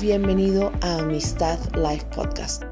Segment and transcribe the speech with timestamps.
[0.00, 2.62] Bienvenido a Amistad Life Podcast.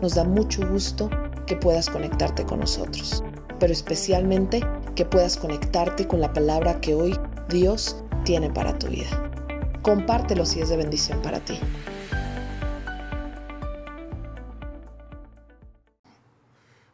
[0.00, 1.10] Nos da mucho gusto
[1.44, 3.24] que puedas conectarte con nosotros,
[3.58, 4.62] pero especialmente
[4.94, 7.18] que puedas conectarte con la palabra que hoy
[7.48, 9.32] Dios tiene para tu vida.
[9.82, 11.58] Compártelo si es de bendición para ti.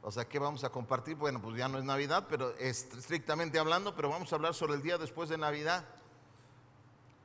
[0.00, 1.16] O sea, ¿qué vamos a compartir?
[1.16, 4.82] Bueno, pues ya no es Navidad, pero estrictamente hablando, pero vamos a hablar sobre el
[4.82, 5.84] día después de Navidad.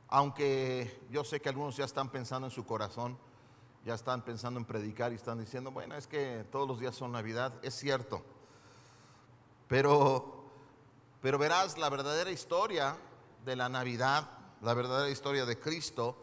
[0.10, 3.18] Aunque yo sé que algunos ya están pensando en su corazón,
[3.86, 7.12] ya están pensando en predicar y están diciendo, bueno, es que todos los días son
[7.12, 8.22] Navidad, es cierto.
[9.68, 10.44] Pero,
[11.22, 12.98] pero verás la verdadera historia
[13.46, 14.30] de la Navidad,
[14.62, 16.18] la verdadera historia de Cristo,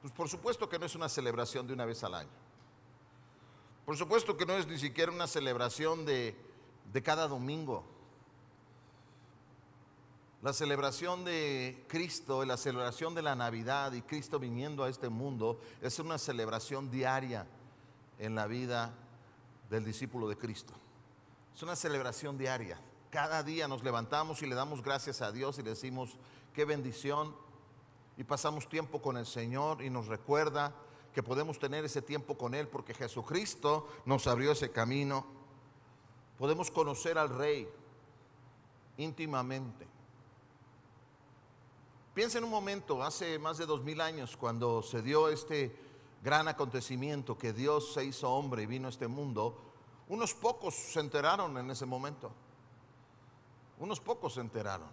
[0.00, 2.30] pues por supuesto que no es una celebración de una vez al año.
[3.84, 6.36] Por supuesto que no es ni siquiera una celebración de,
[6.92, 7.84] de cada domingo.
[10.44, 15.58] La celebración de Cristo, la celebración de la Navidad y Cristo viniendo a este mundo
[15.80, 17.46] es una celebración diaria
[18.18, 18.92] en la vida
[19.70, 20.74] del discípulo de Cristo.
[21.54, 22.78] Es una celebración diaria.
[23.08, 26.18] Cada día nos levantamos y le damos gracias a Dios y le decimos,
[26.52, 27.34] qué bendición.
[28.18, 30.74] Y pasamos tiempo con el Señor y nos recuerda
[31.14, 35.24] que podemos tener ese tiempo con Él porque Jesucristo nos abrió ese camino.
[36.36, 37.66] Podemos conocer al Rey
[38.98, 39.93] íntimamente.
[42.14, 45.76] Piensa en un momento, hace más de dos mil años, cuando se dio este
[46.22, 49.60] gran acontecimiento que Dios se hizo hombre y vino a este mundo,
[50.06, 52.30] unos pocos se enteraron en ese momento.
[53.80, 54.86] Unos pocos se enteraron.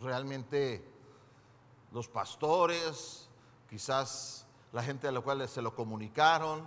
[0.00, 0.82] Realmente
[1.92, 3.28] los pastores,
[3.68, 6.66] quizás la gente a la cual se lo comunicaron,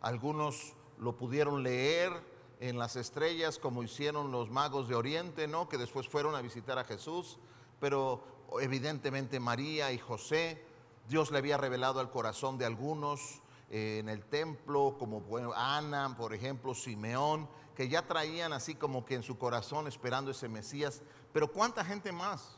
[0.00, 2.12] algunos lo pudieron leer
[2.58, 5.68] en las estrellas como hicieron los magos de Oriente, ¿no?
[5.68, 7.38] Que después fueron a visitar a Jesús,
[7.78, 10.64] pero evidentemente María y José,
[11.08, 16.34] Dios le había revelado al corazón de algunos eh, en el templo, como Ana, por
[16.34, 21.02] ejemplo, Simeón, que ya traían así como que en su corazón esperando ese Mesías.
[21.32, 22.56] Pero ¿cuánta gente más?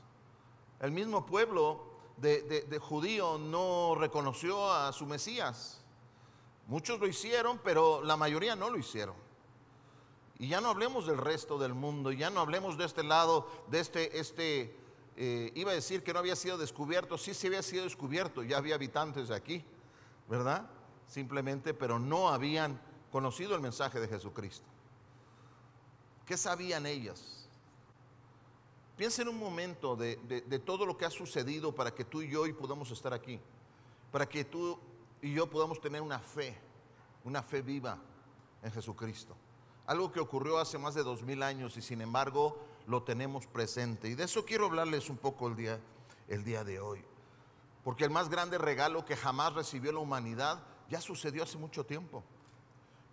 [0.80, 1.84] El mismo pueblo
[2.16, 5.80] de, de judío no reconoció a su Mesías.
[6.66, 9.14] Muchos lo hicieron, pero la mayoría no lo hicieron.
[10.38, 13.80] Y ya no hablemos del resto del mundo, ya no hablemos de este lado, de
[13.80, 14.76] este, este
[15.16, 18.56] eh, iba a decir que no había sido descubierto, sí, sí había sido descubierto, ya
[18.56, 19.64] había habitantes de aquí,
[20.28, 20.68] ¿verdad?
[21.06, 22.80] Simplemente, pero no habían
[23.12, 24.66] conocido el mensaje de Jesucristo.
[26.26, 27.48] ¿Qué sabían ellas?
[28.96, 32.30] Piensa en un momento de, de, todo lo que ha sucedido para que tú y
[32.30, 33.40] yo hoy podamos estar aquí,
[34.10, 34.78] para que tú
[35.20, 36.56] y yo podamos tener una fe,
[37.24, 37.98] una fe viva
[38.62, 39.36] en Jesucristo.
[39.86, 44.08] Algo que ocurrió hace más de dos mil años y sin embargo lo tenemos presente.
[44.08, 45.80] Y de eso quiero hablarles un poco el día,
[46.28, 47.04] el día de hoy.
[47.82, 52.22] Porque el más grande regalo que jamás recibió la humanidad ya sucedió hace mucho tiempo.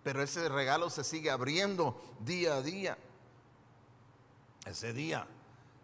[0.02, 2.98] Pero ese regalo se sigue abriendo día a día.
[4.64, 5.26] Ese día,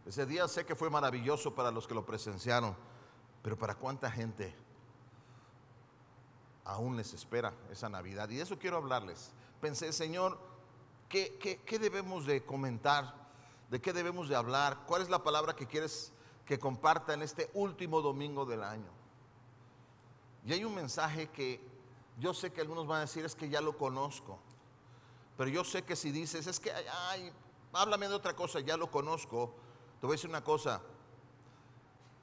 [0.07, 2.77] ese día sé que fue maravilloso para los que lo presenciaron,
[3.43, 4.55] pero para cuánta gente
[6.65, 8.29] aún les espera esa Navidad.
[8.29, 9.33] Y de eso quiero hablarles.
[9.61, 10.39] Pensé, Señor,
[11.09, 13.28] ¿qué, qué, qué debemos de comentar
[13.71, 14.85] ¿De qué debemos de hablar?
[14.87, 16.13] ¿Cuál es la palabra que quieres
[16.47, 18.91] que comparta en este último domingo del año?
[20.47, 21.61] Y hay un mensaje que
[22.19, 24.39] yo sé que algunos van a decir es que ya lo conozco.
[25.37, 26.73] Pero yo sé que si dices es que,
[27.09, 27.33] ay,
[27.73, 29.55] háblame de otra cosa, ya lo conozco.
[30.01, 30.81] Te voy a decir una cosa.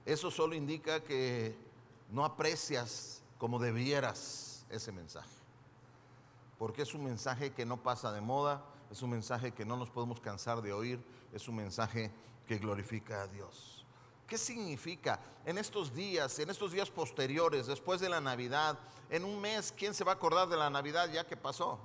[0.06, 1.58] Eso solo indica que
[2.10, 5.30] no aprecias como debieras ese mensaje.
[6.58, 9.90] Porque es un mensaje que no pasa de moda, es un mensaje que no nos
[9.90, 11.04] podemos cansar de oír,
[11.34, 12.12] es un mensaje
[12.48, 13.86] que glorifica a Dios.
[14.28, 18.80] ¿Qué significa en estos días, en estos días posteriores, después de la Navidad,
[19.10, 21.80] en un mes, quién se va a acordar de la Navidad ya que pasó?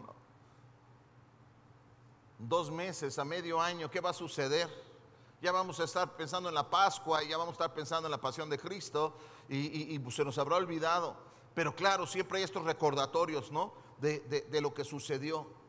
[2.38, 4.70] Dos meses, a medio año, ¿qué va a suceder?
[5.42, 8.20] Ya vamos a estar pensando en la Pascua, ya vamos a estar pensando en la
[8.20, 9.14] pasión de Cristo
[9.48, 11.16] y, pues, se nos habrá olvidado.
[11.54, 13.74] Pero claro, siempre hay estos recordatorios, ¿no?
[13.98, 15.59] De lo que sucedió.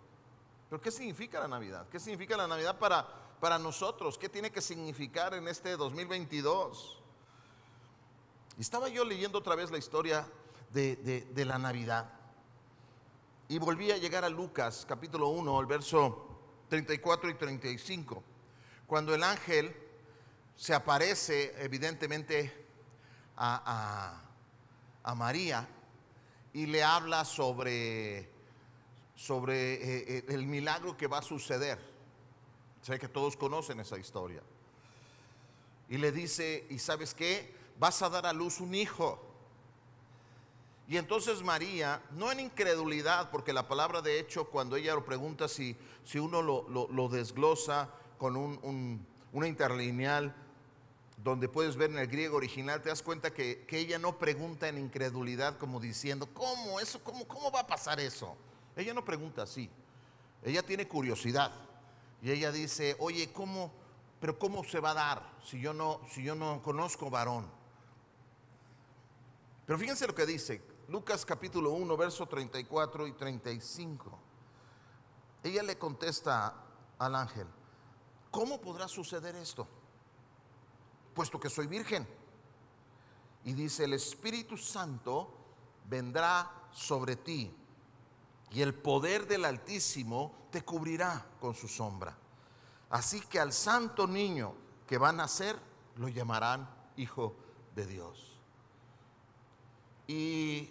[0.71, 1.85] Pero ¿qué significa la Navidad?
[1.89, 3.06] ¿Qué significa la Navidad para,
[3.41, 4.18] para nosotros?
[4.18, 6.97] ¿Qué tiene que significar en este 2022?
[8.57, 10.25] estaba yo leyendo otra vez la historia
[10.69, 10.95] de,
[11.29, 12.09] de, la Navidad.
[13.50, 16.39] Y volví a llegar a Lucas capítulo 1, el verso
[16.69, 18.23] 34 y 35.
[18.88, 19.75] Cuando el ángel
[20.56, 22.65] se aparece evidentemente
[23.35, 24.21] a,
[25.03, 25.68] a, a María
[26.53, 28.31] y le habla sobre
[29.21, 31.77] sobre eh, eh, el milagro que va a suceder.
[32.81, 34.41] Sé que todos conocen esa historia.
[35.89, 37.53] Y le dice, ¿y sabes qué?
[37.77, 39.21] Vas a dar a luz un hijo.
[40.88, 45.47] Y entonces María, no en incredulidad, porque la palabra de hecho, cuando ella lo pregunta,
[45.47, 50.35] si, si uno lo, desglosa con una interlineal,
[51.18, 54.79] donde puedes ver en el griego original, te das cuenta que, ella no pregunta en
[54.79, 57.03] incredulidad como diciendo, ¿cómo eso?
[57.03, 58.35] Cómo, ¿Cómo va a pasar eso?
[58.75, 59.69] Ella no pregunta así.
[60.44, 61.51] Ella tiene curiosidad.
[62.21, 63.71] Y ella dice, oye, ¿cómo?
[64.19, 67.50] Pero ¿cómo se va a dar si yo no, si yo no conozco varón?
[69.65, 74.19] Pero fíjense lo que dice Lucas capítulo 1, verso 34 y 35.
[75.41, 76.53] Ella le contesta
[77.00, 77.47] al ángel,
[78.29, 79.65] ¿cómo podrá suceder esto?
[81.13, 82.06] Puesto que soy virgen.
[83.45, 85.33] Y dice, el Espíritu Santo
[85.88, 87.56] vendrá sobre ti
[88.51, 92.18] y el poder del Altísimo te cubrirá con su sombra.
[92.89, 94.53] Así que al santo niño
[94.86, 95.57] que va a nacer
[95.95, 97.36] lo llamarán Hijo
[97.75, 98.38] de Dios.
[100.07, 100.69] Y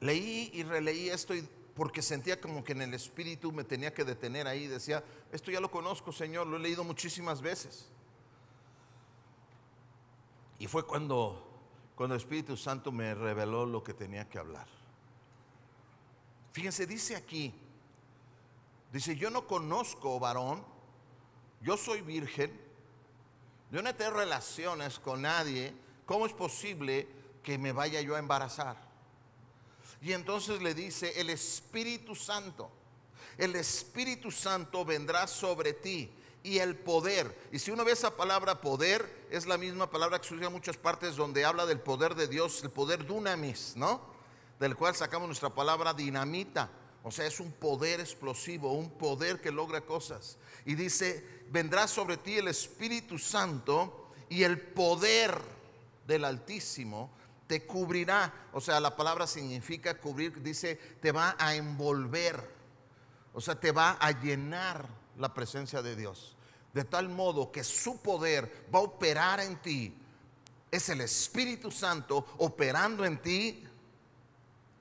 [0.00, 1.34] leí y releí esto
[1.76, 4.66] porque sentía como que en el espíritu me tenía que detener ahí.
[4.66, 7.88] Decía, esto ya lo conozco, Señor, lo he leído muchísimas veces.
[10.58, 11.48] Y fue cuando,
[11.94, 14.81] cuando el Espíritu Santo me reveló lo que tenía que hablar.
[16.52, 17.54] Fíjense, dice aquí,
[18.92, 20.64] dice, yo no conozco varón,
[21.62, 22.60] yo soy virgen,
[23.70, 27.08] yo no tengo relaciones con nadie, ¿cómo es posible
[27.42, 28.76] que me vaya yo a embarazar?
[30.02, 32.70] Y entonces le dice, el Espíritu Santo,
[33.38, 36.10] el Espíritu Santo vendrá sobre ti
[36.42, 37.48] y el poder.
[37.50, 40.52] Y si uno ve esa palabra poder, es la misma palabra que se usa en
[40.52, 44.11] muchas partes donde habla del poder de Dios, el poder dunamis, ¿no?
[44.62, 46.70] Del cual sacamos nuestra palabra dinamita.
[47.02, 50.38] O sea, es un poder explosivo, un poder que logra cosas.
[50.64, 55.36] Y dice, vendrá sobre ti el Espíritu Santo y el poder
[56.06, 57.10] del Altísimo
[57.48, 58.32] te cubrirá.
[58.52, 62.48] O sea, la palabra significa cubrir, dice, te va a envolver.
[63.34, 64.86] O sea, te va a llenar
[65.18, 66.36] la presencia de Dios.
[66.72, 69.98] De tal modo que su poder va a operar en ti.
[70.70, 73.66] Es el Espíritu Santo operando en ti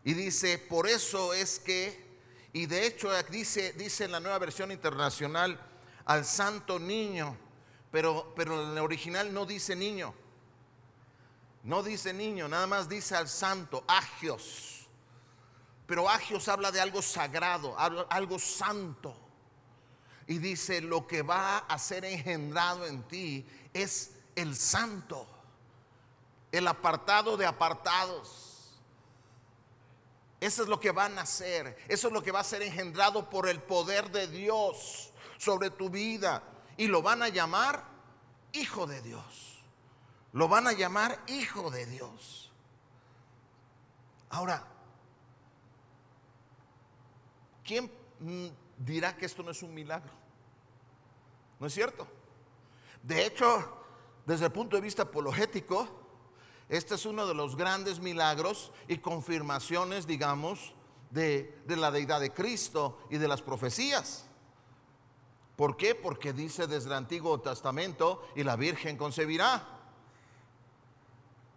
[0.03, 2.03] y dice, por eso es que,
[2.53, 5.59] y de hecho dice, dice en la nueva versión internacional,
[6.06, 7.38] al santo niño,
[7.92, 10.13] pero, pero en el original no dice niño.
[11.63, 14.88] No dice niño, nada más dice al santo, agios.
[15.86, 17.75] Pero agios habla de algo sagrado,
[18.09, 19.15] algo santo.
[20.25, 25.27] Y dice, lo que va a ser engendrado en ti es el santo,
[26.51, 28.50] el apartado de apartados
[30.42, 31.78] eso es lo que van a hacer.
[31.88, 35.92] Eso es lo que va a ser engendrado por el poder de Dios sobre tu
[35.92, 36.44] vida.
[36.78, 37.86] Y lo van a llamar
[38.52, 39.64] Hijo de Dios.
[40.34, 42.52] Lo van a llamar Hijo de Dios.
[44.32, 44.66] Ahora,
[47.64, 47.92] ¿quién
[48.80, 50.12] dirá que esto no es un milagro?
[51.60, 52.08] ¿No es cierto?
[53.04, 53.78] De hecho,
[54.26, 56.00] desde el punto de vista apologético,
[56.72, 60.74] este es uno de los grandes milagros y confirmaciones, digamos,
[61.10, 64.26] de, la deidad de Cristo y de las profecías.
[65.58, 65.96] ¿Por qué?
[65.96, 69.68] Porque dice desde el Antiguo Testamento, y la Virgen concebirá.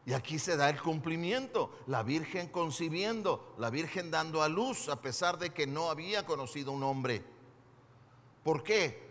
[0.05, 5.01] Y aquí se da el cumplimiento, la Virgen concibiendo, la Virgen dando a luz a
[5.01, 7.25] pesar de que no había conocido un hombre.
[8.43, 9.04] ¿Por qué?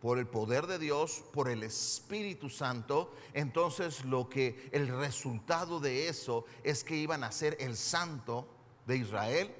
[0.00, 6.08] Por el poder de Dios, por el Espíritu Santo, entonces lo que el resultado de
[6.08, 8.48] eso es que iban a ser el santo
[8.86, 9.54] de Israel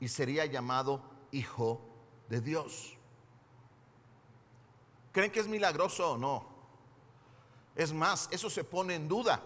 [0.00, 1.80] y sería llamado hijo
[2.28, 2.96] de Dios.
[5.12, 6.46] ¿Creen que es milagroso o no?
[7.76, 9.40] Es más, eso se pone en duda.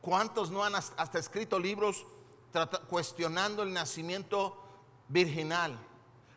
[0.00, 2.06] ¿Cuántos no han hasta escrito libros
[2.88, 4.58] cuestionando el nacimiento
[5.08, 5.78] virginal?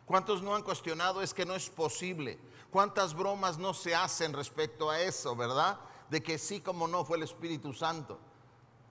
[0.06, 2.38] ¿Cuántos no han cuestionado es que no es posible?
[2.70, 5.80] ¿Cuántas bromas no se hacen respecto a eso, verdad?
[6.08, 8.18] De que sí como no fue el Espíritu Santo.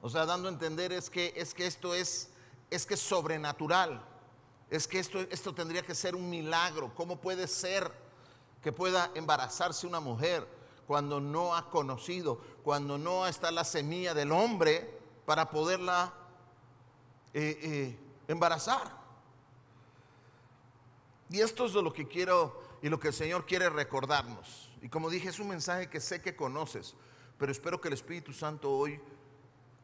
[0.02, 2.30] O sea, dando a entender es que, es que esto es,
[2.70, 4.04] es que es sobrenatural.
[4.70, 6.94] Es que esto, esto tendría que ser un milagro.
[6.94, 7.90] ¿Cómo puede ser
[8.62, 10.46] que pueda embarazarse una mujer
[10.86, 16.14] cuando no ha conocido, cuando no está la semilla del hombre para poderla
[17.34, 19.05] eh, eh, embarazar?
[21.30, 24.72] Y esto es de lo que quiero y lo que el Señor quiere recordarnos.
[24.82, 26.96] Y como dije, es un mensaje que sé que conoces,
[27.38, 29.00] pero espero que el Espíritu Santo hoy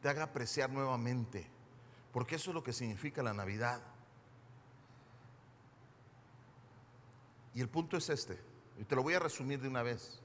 [0.00, 1.48] te haga apreciar nuevamente,
[2.12, 3.82] porque eso es lo que significa la Navidad.
[7.54, 8.38] Y el punto es este,
[8.78, 10.20] y te lo voy a resumir de una vez.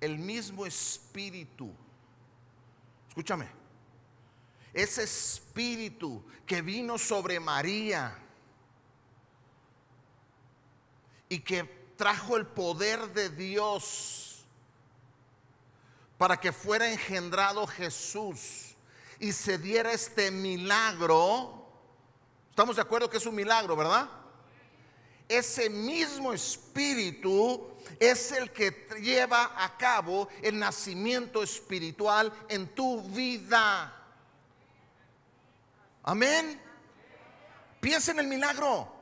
[0.00, 1.72] El mismo Espíritu,
[3.08, 3.48] escúchame,
[4.74, 8.23] ese espíritu que vino sobre María
[11.28, 11.64] y que
[11.96, 14.44] trajo el poder de Dios
[16.18, 18.74] para que fuera engendrado Jesús
[19.18, 21.66] y se diera este milagro.
[22.50, 24.08] Estamos de acuerdo que es un milagro, ¿verdad?
[25.28, 33.92] Ese mismo espíritu es el que lleva a cabo el nacimiento espiritual en tu vida.
[36.02, 36.60] Amén.
[37.80, 38.93] Piensa en el milagro.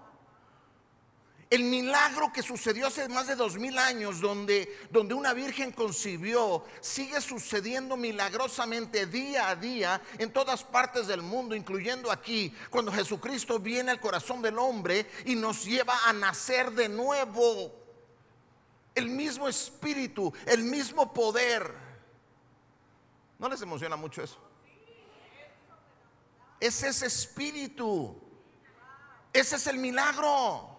[1.53, 6.65] El milagro que sucedió hace más de dos mil años, donde, donde una virgen concibió,
[6.81, 13.59] sigue sucediendo milagrosamente día a día en todas partes del mundo, incluyendo aquí, cuando Jesucristo
[13.59, 17.71] viene al corazón del hombre y nos lleva a nacer de nuevo.
[18.95, 21.71] El mismo espíritu, el mismo poder.
[23.39, 24.39] ¿No les emociona mucho eso?
[26.59, 28.19] Es ese espíritu.
[29.35, 30.72] Ese es el milagro.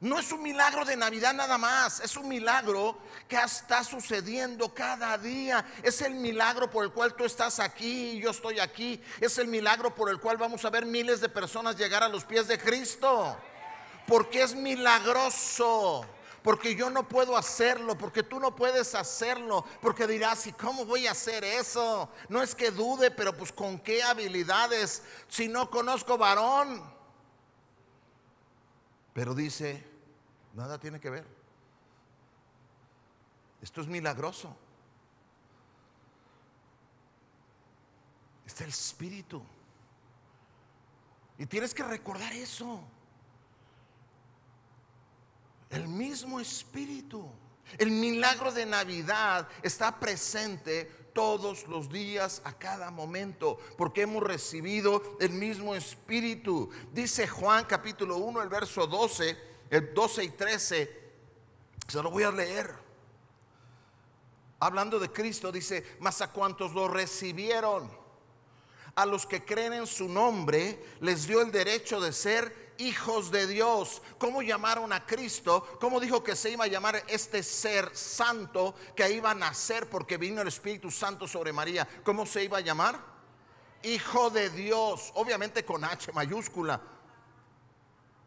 [0.00, 5.18] No es un milagro de Navidad nada más, es un milagro que está sucediendo cada
[5.18, 5.66] día.
[5.82, 9.02] Es el milagro por el cual tú estás aquí y yo estoy aquí.
[9.20, 12.24] Es el milagro por el cual vamos a ver miles de personas llegar a los
[12.24, 13.36] pies de Cristo.
[14.06, 16.06] Porque es milagroso.
[16.44, 21.08] Porque yo no puedo hacerlo, porque tú no puedes hacerlo, porque dirás, ¿y cómo voy
[21.08, 22.08] a hacer eso?
[22.28, 26.97] No es que dude, pero pues con qué habilidades si no conozco varón.
[29.18, 29.84] Pero dice,
[30.54, 31.26] nada tiene que ver.
[33.60, 34.56] Esto es milagroso.
[38.46, 39.42] Está el Espíritu.
[41.36, 42.80] Y tienes que recordar eso.
[45.70, 47.28] El mismo Espíritu.
[47.76, 55.02] El milagro de Navidad está presente todos los días, a cada momento, porque hemos recibido
[55.18, 56.70] el mismo Espíritu.
[56.92, 59.36] Dice Juan capítulo 1, el verso 12,
[59.68, 61.00] el 12 y 13,
[61.88, 62.72] se lo voy a leer.
[64.60, 67.90] Hablando de Cristo, dice, mas a cuantos lo recibieron,
[68.94, 73.46] a los que creen en su nombre, les dio el derecho de ser hijos de
[73.46, 74.00] Dios.
[74.18, 75.78] ¿Cómo llamaron a Cristo?
[75.80, 80.16] ¿Cómo dijo que se iba a llamar este ser santo que iba a nacer porque
[80.16, 81.86] vino el Espíritu Santo sobre María?
[82.04, 82.98] ¿Cómo se iba a llamar?
[83.82, 86.80] Hijo de Dios, obviamente con H mayúscula.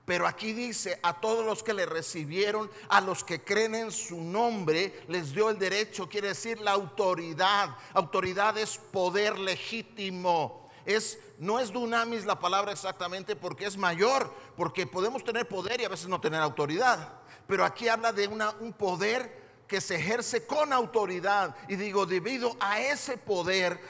[0.05, 4.19] Pero aquí dice, a todos los que le recibieron, a los que creen en su
[4.19, 7.75] nombre, les dio el derecho, quiere decir la autoridad.
[7.93, 10.60] Autoridad es poder legítimo.
[10.85, 15.85] Es no es dunamis la palabra exactamente porque es mayor, porque podemos tener poder y
[15.85, 17.13] a veces no tener autoridad.
[17.47, 21.55] Pero aquí habla de un poder que se ejerce con autoridad.
[21.67, 23.81] Y digo, debido a ese poder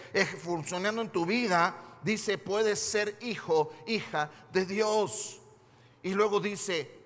[0.41, 5.41] funcionando en tu vida, dice, puedes ser hijo, hija de Dios.
[6.03, 7.00] Y luego dice,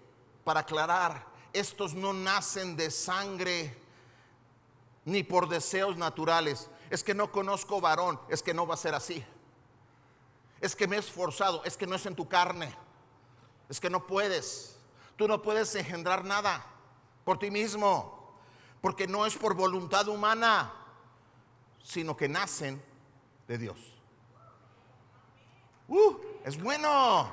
[0.44, 3.76] para aclarar, estos no nacen de sangre
[5.06, 6.70] ni por deseos naturales.
[6.92, 9.26] Es que no conozco varón, es que no va a ser así
[10.66, 12.74] es que me he esforzado, es que no es en tu carne,
[13.70, 14.78] es que no puedes,
[15.16, 16.66] tú no puedes engendrar nada
[17.24, 18.36] por ti mismo,
[18.82, 20.74] porque no es por voluntad humana,
[21.84, 22.84] sino que nacen
[23.48, 23.78] de Dios.
[25.88, 27.32] Uh, es bueno.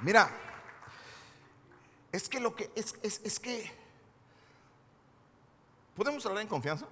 [0.00, 0.28] Mira,
[2.10, 3.70] es que lo que es, es, es que
[5.94, 6.88] podemos hablar en confianza.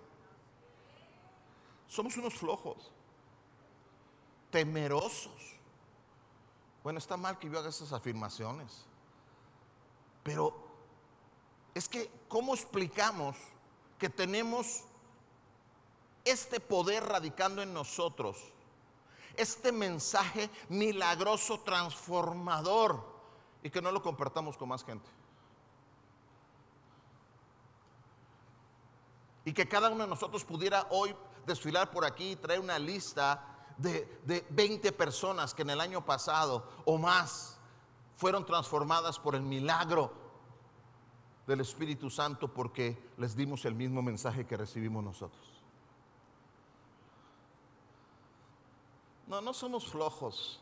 [1.88, 2.92] Somos unos flojos,
[4.50, 5.32] temerosos.
[6.82, 8.84] Bueno, está mal que yo haga esas afirmaciones,
[10.22, 10.54] pero
[11.74, 13.36] es que, ¿cómo explicamos
[13.98, 14.84] que tenemos
[16.24, 18.38] este poder radicando en nosotros?
[19.36, 23.04] Este mensaje milagroso, transformador,
[23.62, 25.08] y que no lo compartamos con más gente.
[29.44, 31.14] Y que cada uno de nosotros pudiera hoy
[31.46, 33.49] desfilar por aquí y traer una lista
[33.80, 37.58] de, de 20 personas que en el año pasado o más
[38.16, 40.12] fueron transformadas por el milagro
[41.46, 45.42] del Espíritu Santo porque les dimos el mismo mensaje que recibimos nosotros.
[49.26, 50.60] No, no somos flojos.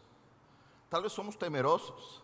[0.89, 2.23] Tal vez somos temerosos.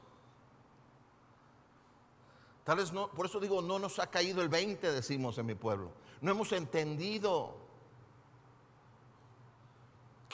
[2.65, 5.55] Tal vez no, por eso digo, no nos ha caído el 20, decimos en mi
[5.55, 5.91] pueblo.
[6.21, 7.64] No hemos entendido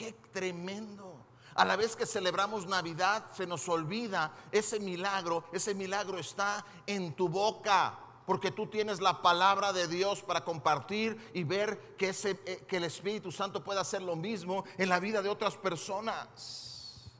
[0.01, 1.15] Qué tremendo.
[1.53, 5.43] A la vez que celebramos Navidad, se nos olvida ese milagro.
[5.53, 7.99] Ese milagro está en tu boca.
[8.25, 12.77] porque tú tienes la palabra de Dios para compartir y ver que, ese, eh, que
[12.77, 17.11] el Espíritu Santo puede hacer lo mismo en la vida de otras personas.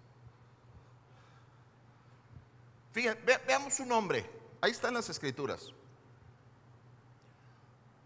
[2.93, 4.29] Fíjense, veamos un hombre,
[4.61, 5.73] ahí están las escrituras.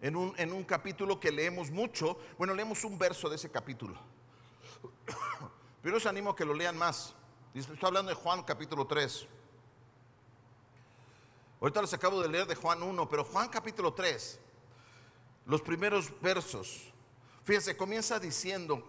[0.01, 4.14] En un, en un capítulo que leemos mucho, bueno, leemos un verso de ese capítulo.
[5.81, 7.13] Pero os animo a que lo lean más.
[7.53, 9.27] Estoy hablando de Juan capítulo 3.
[11.61, 14.39] Ahorita les acabo de leer de Juan 1, pero Juan capítulo 3,
[15.45, 16.93] los primeros versos,
[17.43, 18.83] fíjense, comienza diciendo,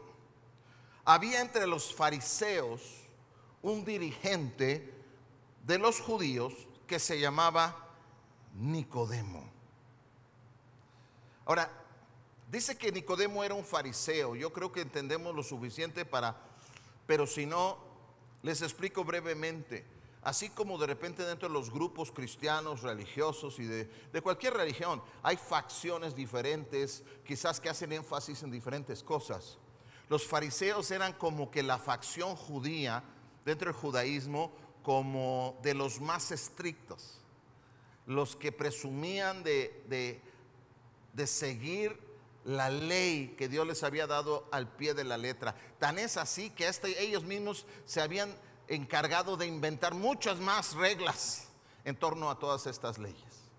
[1.05, 2.83] había entre los fariseos
[3.63, 4.93] un dirigente
[5.65, 6.53] de los judíos
[6.87, 7.89] que se llamaba
[8.55, 9.49] Nicodemo.
[11.45, 11.71] Ahora,
[12.51, 16.37] dice que Nicodemo era un fariseo, yo creo que entendemos lo suficiente para,
[17.07, 17.79] pero si no,
[18.43, 19.85] les explico brevemente.
[20.23, 23.89] Así como de repente dentro de los grupos cristianos, religiosos y de,
[24.23, 29.57] cualquier religión hay facciones diferentes, quizás que hacen énfasis en diferentes cosas.
[30.09, 33.05] Los fariseos eran como que la facción judía
[33.45, 37.21] dentro del judaísmo como de los más estrictos,
[38.07, 40.21] los que presumían de,
[41.13, 42.06] de seguir
[42.47, 45.57] la ley que Dios les había dado al pie de la letra.
[45.81, 48.35] Tan es así que este, ellos mismos se habían
[48.69, 51.49] encargado de inventar muchas más reglas
[51.85, 53.51] en torno a todas estas leyes.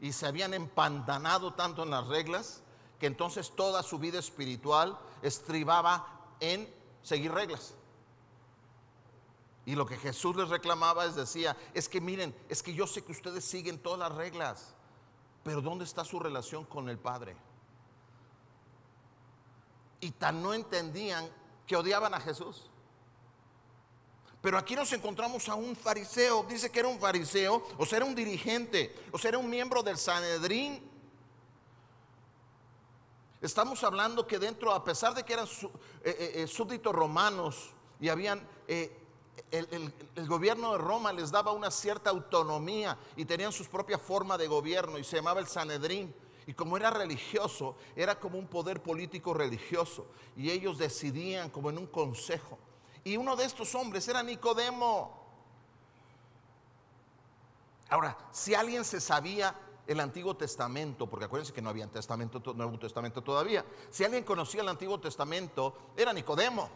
[0.00, 2.62] Y se habían empantanado tanto en las reglas
[2.98, 6.68] que entonces toda su vida espiritual estribaba en
[7.02, 7.74] seguir reglas.
[9.64, 13.04] Y lo que Jesús les reclamaba es decía, es que miren, es que yo sé
[13.04, 14.74] que ustedes siguen todas las reglas,
[15.44, 17.36] pero ¿dónde está su relación con el Padre?
[20.02, 21.30] Y tan no entendían
[21.64, 22.68] que odiaban a Jesús.
[24.42, 28.06] Pero aquí nos encontramos a un fariseo, dice que era un fariseo, o sea, era
[28.06, 30.82] un dirigente, o sea, era un miembro del Sanedrín.
[33.40, 35.70] Estamos hablando que dentro, a pesar de que eran eh,
[36.04, 38.90] eh, eh, súbditos romanos y habían, el,
[39.52, 44.48] el, gobierno de Roma les daba una cierta autonomía y tenían su propia forma de
[44.48, 46.12] gobierno y se llamaba el Sanedrín.
[46.46, 50.06] Y como era religioso, era como un poder político religioso.
[50.36, 52.58] Y ellos decidían como en un consejo.
[53.04, 55.22] Y uno de estos hombres era Nicodemo.
[57.88, 59.54] Ahora, si alguien se sabía
[59.86, 64.62] el Antiguo Testamento, porque acuérdense que no había testamento, Nuevo Testamento todavía, si alguien conocía
[64.62, 66.70] el Antiguo Testamento, era Nicodemo.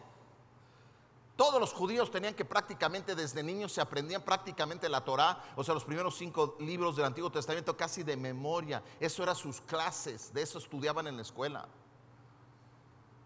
[1.37, 5.75] Todos los judíos tenían que prácticamente desde niños se aprendían prácticamente la Torá, o sea,
[5.75, 8.83] los primeros cinco libros del Antiguo Testamento casi de memoria.
[8.99, 11.67] Eso eran sus clases, de eso estudiaban en la escuela.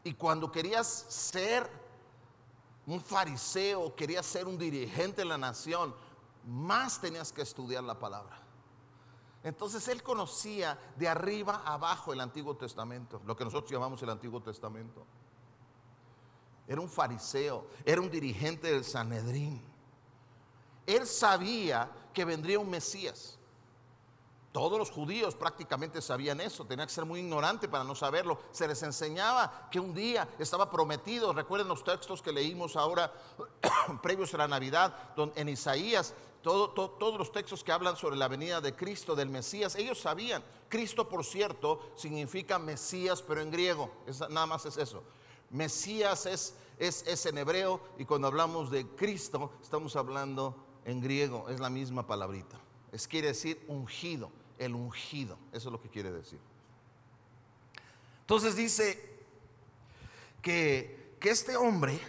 [0.04, 1.70] Y cuando querías ser
[2.86, 5.96] un fariseo, quería ser un dirigente de la nación,
[6.46, 8.42] más tenías que estudiar la palabra.
[9.42, 14.42] Entonces él conocía de arriba abajo el Antiguo Testamento, lo que nosotros llamamos el Antiguo
[14.42, 15.06] Testamento.
[16.72, 19.62] Era un fariseo, era un dirigente del Sanedrín.
[20.86, 23.38] Él sabía que vendría un Mesías.
[24.54, 28.40] Todos los judíos prácticamente sabían eso, tenía que ser muy ignorante para no saberlo.
[28.54, 31.34] Se les enseñaba que un día estaba prometido.
[31.34, 33.12] Recuerden los textos que leímos ahora
[34.02, 34.96] previos a la Navidad,
[35.36, 40.00] en Isaías, todos los textos que hablan sobre la venida de Cristo, del Mesías, ellos
[40.00, 40.42] sabían.
[40.70, 43.92] Cristo, por cierto, significa Mesías, pero en griego,
[44.30, 45.04] nada más es eso.
[45.52, 51.50] Mesías es, es, es en hebreo y cuando hablamos de Cristo estamos hablando en griego,
[51.50, 52.60] es la misma palabrita.
[52.92, 55.38] Es quiere decir ungido el ungido.
[55.52, 56.40] Eso es lo que quiere decir.
[58.22, 59.18] Entonces dice
[60.42, 62.00] que, que este hombre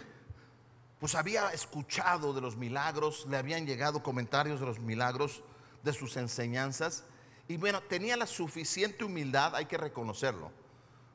[0.99, 5.43] pues había escuchado de los milagros, le habían llegado comentarios de los milagros,
[5.83, 7.03] de sus enseñanzas,
[7.49, 10.49] y bueno, tenía la suficiente humildad, hay que reconocerlo,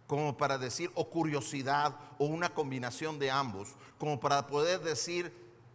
[0.08, 3.68] como para decir, o curiosidad, o una combinación de ambos,
[3.98, 5.32] como para poder decir,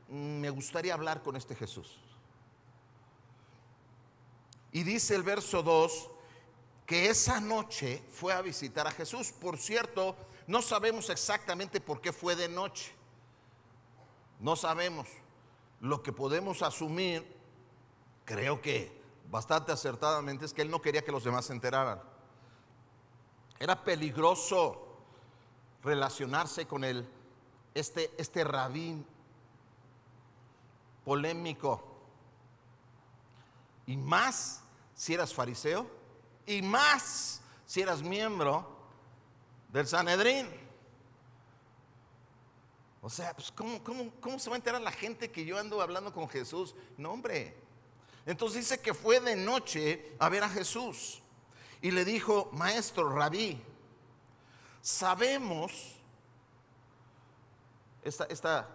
[0.10, 2.00] mm, me gustaría hablar con este Jesús.
[4.72, 6.10] Y dice el verso 2
[6.88, 9.32] que esa noche fue a visitar a Jesús.
[9.32, 10.17] Por cierto,
[10.48, 12.91] no sabemos exactamente por qué fue de noche.
[14.39, 15.08] No sabemos.
[15.80, 17.24] Lo que podemos asumir,
[18.26, 22.02] creo que bastante acertadamente, es que él no quería que los demás se enteraran.
[23.60, 24.84] Era peligroso
[25.84, 27.08] relacionarse con el,
[27.74, 29.06] este, este rabín
[31.04, 31.84] polémico.
[33.86, 34.62] Y más
[34.96, 35.89] si eras fariseo
[36.46, 38.68] y más si eras miembro
[39.70, 40.48] del Sanedrín.
[43.02, 46.30] O sea, pues ¿cómo, se va a enterar la gente que yo ando hablando con
[46.30, 46.74] Jesús?
[46.98, 47.58] No, hombre.
[48.26, 51.23] Entonces dice que fue de noche a ver a Jesús
[51.84, 53.62] y le dijo, maestro, rabí,
[54.82, 55.98] sabemos,
[58.02, 58.69] esta, esta,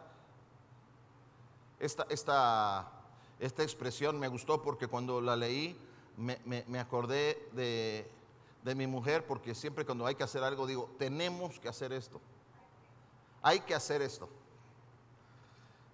[1.80, 2.92] esta, esta,
[3.40, 5.80] esta expresión me gustó porque cuando la leí
[6.18, 8.10] me, me acordé de,
[8.62, 12.20] de mi mujer porque siempre cuando hay que hacer algo digo, tenemos que hacer esto.
[13.40, 14.28] Hay que hacer esto.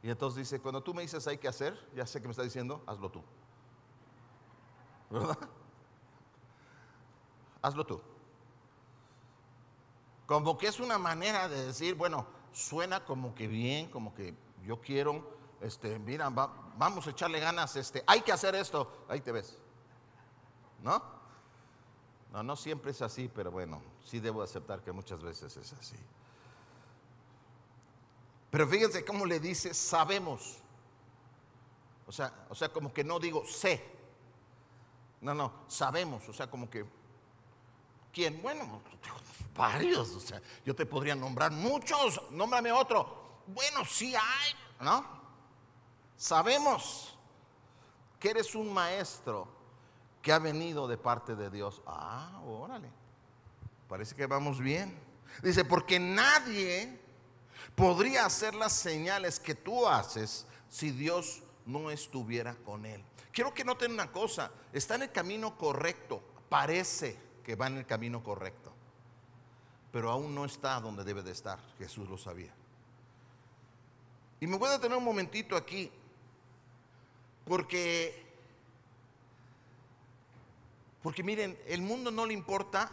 [0.03, 2.43] Y entonces dice, cuando tú me dices hay que hacer, ya sé que me está
[2.43, 3.23] diciendo, hazlo tú.
[5.11, 5.39] ¿Verdad?
[7.65, 7.99] Hazlo tú.
[10.27, 14.35] Como que es una manera de decir, bueno, suena como que bien, como que
[14.67, 19.33] yo quiero, este, mira, vamos a echarle ganas, este, hay que hacer esto, ahí te
[19.33, 19.57] ves.
[20.83, 21.03] ¿No?
[22.33, 25.97] No, no siempre es así, pero bueno, sí debo aceptar que muchas veces es así.
[28.51, 30.59] Pero fíjense cómo le dice, sabemos.
[32.07, 33.83] O sea, o sea, como que no digo sé.
[35.23, 36.29] No, no, sabemos.
[36.29, 36.85] O sea, como que,
[38.15, 38.41] ¿quién?
[38.41, 38.81] Bueno,
[39.55, 40.11] varios.
[40.11, 42.21] O sea, yo te podría nombrar muchos.
[42.31, 43.43] Nómbrame otro.
[43.47, 45.05] Bueno, sí hay, ¿no?
[46.17, 47.19] Sabemos
[48.19, 49.49] que eres un maestro
[50.23, 51.83] que ha venido de parte de Dios.
[51.87, 52.89] Ah, órale.
[53.89, 54.99] Parece que vamos bien.
[55.43, 57.01] Dice, porque nadie
[57.75, 63.05] podría hacer las señales que tú haces si Dios no estuviera con él.
[63.33, 67.87] Quiero que noten una cosa, está en el camino correcto, parece que va en el
[67.87, 68.73] camino correcto,
[69.93, 72.53] pero aún no está donde debe de estar, Jesús lo sabía.
[74.41, 75.91] Y me voy a detener un momentito aquí,
[77.45, 78.25] porque
[81.05, 82.91] porque miren, el mundo no le importa,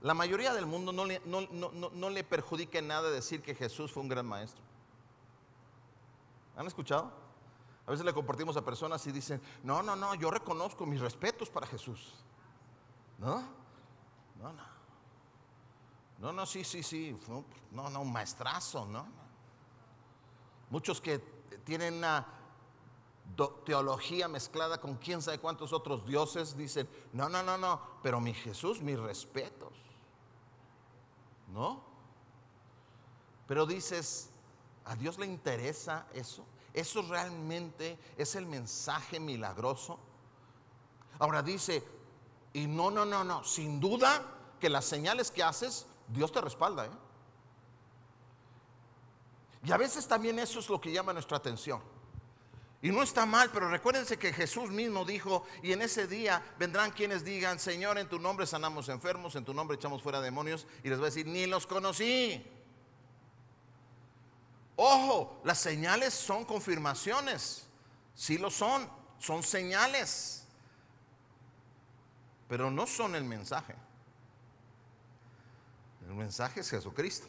[0.00, 4.04] la mayoría del mundo no le, no, le perjudica en nada decir que Jesús fue
[4.04, 4.62] un gran maestro.
[6.56, 7.10] ¿Han escuchado?
[7.84, 11.50] A veces le compartimos a personas y dicen, no, no, no, yo reconozco mis respetos
[11.50, 12.14] para Jesús.
[13.18, 13.42] ¿No?
[14.40, 14.68] No, no.
[16.18, 17.16] No, no, sí, sí, sí.
[17.70, 19.06] No, no, un maestrazo, ¿no?
[20.70, 21.18] Muchos que
[21.64, 22.26] tienen una
[23.64, 28.34] teología mezclada con quién sabe cuántos otros dioses, dicen, no, no, no, no, pero mi
[28.34, 29.72] Jesús, mis respetos.
[31.48, 31.82] ¿No?
[33.46, 34.30] Pero dices,
[34.84, 36.44] ¿a Dios le interesa eso?
[36.74, 39.98] ¿Eso realmente es el mensaje milagroso?
[41.18, 41.82] Ahora dice,
[42.58, 44.24] y no, no, no, no, sin duda
[44.60, 46.86] que las señales que haces, Dios te respalda.
[46.86, 46.90] ¿eh?
[49.64, 51.80] Y a veces también eso es lo que llama nuestra atención.
[52.82, 56.90] Y no está mal, pero recuérdense que Jesús mismo dijo, y en ese día vendrán
[56.90, 60.88] quienes digan, Señor, en tu nombre sanamos enfermos, en tu nombre echamos fuera demonios, y
[60.88, 62.44] les va a decir, ni los conocí.
[64.74, 67.66] Ojo, las señales son confirmaciones,
[68.14, 70.47] sí lo son, son señales,
[72.48, 73.74] pero no son el mensaje.
[76.06, 77.28] El mensaje es Jesucristo.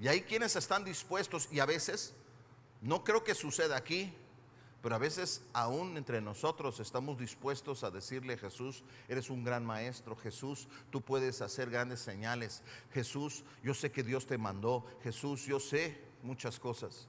[0.00, 2.14] Y hay quienes están dispuestos y a veces
[2.80, 4.14] no creo que suceda aquí,
[4.82, 10.14] pero a veces aún entre nosotros estamos dispuestos a decirle Jesús, eres un gran maestro,
[10.14, 15.58] Jesús, tú puedes hacer grandes señales, Jesús, yo sé que Dios te mandó, Jesús, yo
[15.58, 17.08] sé muchas cosas.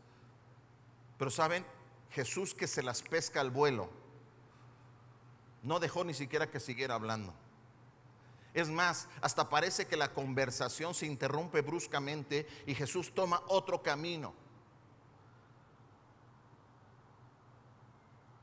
[1.19, 1.63] Pero saben,
[2.09, 3.89] Jesús que se las pesca al vuelo,
[5.63, 7.33] no dejó ni siquiera que siguiera hablando.
[8.53, 14.33] Es más, hasta parece que la conversación se interrumpe bruscamente y Jesús toma otro camino.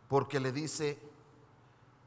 [0.09, 0.99] porque le dice,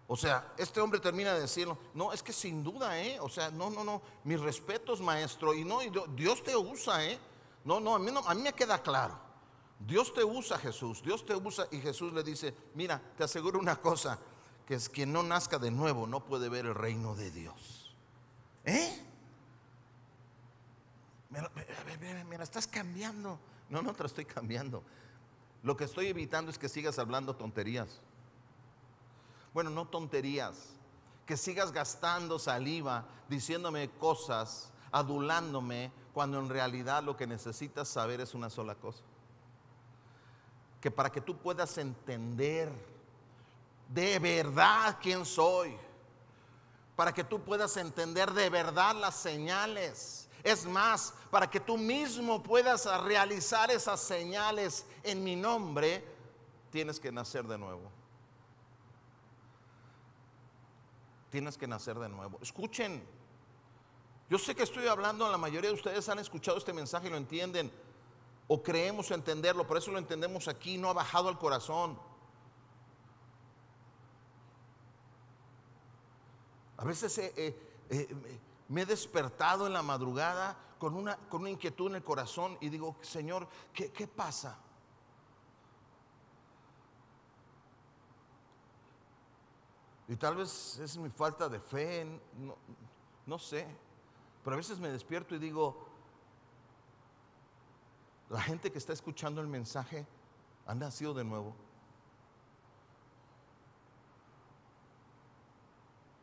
[0.07, 3.19] o sea, este hombre termina de decirlo, no, es que sin duda, ¿eh?
[3.19, 5.79] O sea, no, no, no, mis respetos, maestro, y no,
[6.15, 7.19] Dios te usa, ¿eh?
[7.65, 9.19] No, no, a mí, no, a mí me queda claro.
[9.79, 13.77] Dios te usa, Jesús, Dios te usa, y Jesús le dice, mira, te aseguro una
[13.77, 14.19] cosa,
[14.69, 17.91] que es quien no nazca de nuevo no puede ver el reino de Dios.
[18.65, 19.03] ¿Eh?
[22.29, 23.39] me la estás cambiando.
[23.67, 24.83] No, no te estoy cambiando.
[25.63, 27.99] Lo que estoy evitando es que sigas hablando tonterías.
[29.55, 30.75] Bueno, no tonterías,
[31.25, 38.35] que sigas gastando saliva diciéndome cosas, adulándome, cuando en realidad lo que necesitas saber es
[38.35, 39.01] una sola cosa.
[40.79, 42.71] Que para que tú puedas entender
[43.89, 45.75] de verdad quién soy,
[46.95, 52.41] para que tú puedas entender de verdad las señales, es más, para que tú mismo
[52.41, 56.05] puedas realizar esas señales en mi nombre,
[56.71, 57.91] tienes que nacer de nuevo.
[61.29, 62.39] Tienes que nacer de nuevo.
[62.41, 63.03] Escuchen,
[64.29, 67.17] yo sé que estoy hablando, la mayoría de ustedes han escuchado este mensaje y lo
[67.17, 67.71] entienden,
[68.47, 71.99] o creemos entenderlo, por eso lo entendemos aquí, no ha bajado al corazón.
[76.79, 77.19] A veces
[78.69, 82.69] me he despertado en la madrugada con una, con una inquietud en el corazón y
[82.69, 84.57] digo, Señor, ¿qué, qué pasa?
[90.07, 92.05] Y tal vez es mi falta de fe,
[92.37, 92.55] no,
[93.25, 93.67] no sé.
[94.41, 95.85] Pero a veces me despierto y digo,
[98.29, 100.07] la gente que está escuchando el mensaje
[100.65, 101.53] ha nacido de nuevo.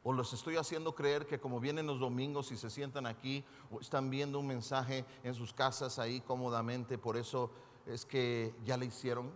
[0.09, 3.45] O los estoy haciendo creer que como vienen los domingos y se sientan aquí
[3.81, 7.51] están viendo un mensaje en sus casas ahí cómodamente, por eso
[7.87, 9.33] es que ya le hicieron.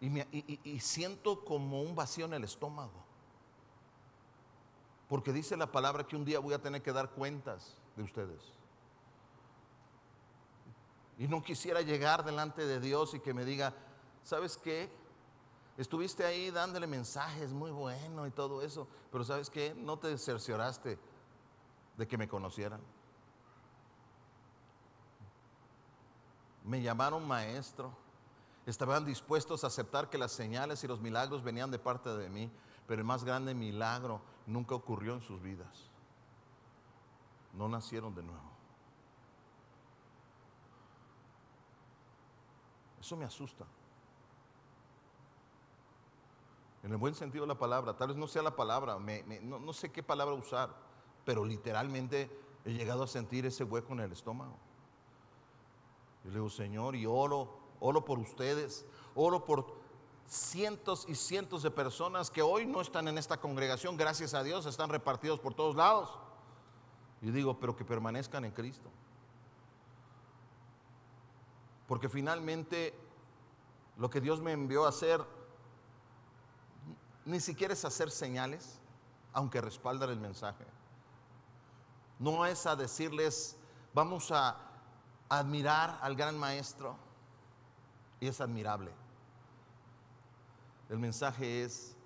[0.00, 3.02] Y, siento como un vacío en el estómago.
[5.08, 8.52] Porque dice la palabra que un día voy a tener que dar cuentas de ustedes.
[11.18, 13.74] Y no quisiera llegar delante de Dios y que me diga,
[14.22, 14.88] ¿sabes qué?
[15.80, 19.74] Estuviste ahí dándole mensajes muy buenos y todo eso, pero ¿sabes qué?
[19.74, 20.98] No te cercioraste
[21.96, 22.80] de que me conocieran.
[26.64, 27.92] Me llamaron maestro
[28.66, 32.50] Estaban dispuestos a aceptar que las señales y los milagros venían de parte de mí,
[32.86, 35.90] pero el más grande milagro nunca ocurrió en sus vidas.
[37.54, 38.50] No nacieron de nuevo.
[43.00, 43.64] Eso me asusta.
[46.90, 48.98] En el buen sentido de la palabra, tal vez no sea la palabra,
[49.42, 50.74] no, no sé qué palabra usar,
[51.24, 52.28] pero literalmente
[52.64, 54.56] he llegado a sentir ese hueco en el estómago.
[56.24, 59.72] Y le digo, Señor, y oro oro por ustedes, oro por
[60.26, 64.66] cientos y cientos de personas que hoy no están en esta congregación, gracias a Dios,
[64.66, 66.18] están repartidos por todos lados.
[67.22, 68.90] Y digo, pero que permanezcan en Cristo.
[71.86, 72.92] Porque finalmente
[73.96, 75.24] lo que Dios me envió a hacer
[77.24, 78.78] ni siquiera es hacer señales,
[79.32, 80.64] aunque respaldan el mensaje.
[82.18, 83.56] No es a decirles,
[83.94, 84.56] vamos a
[85.28, 86.96] admirar al gran maestro
[88.20, 88.90] y es admirable.
[90.88, 91.96] El mensaje es,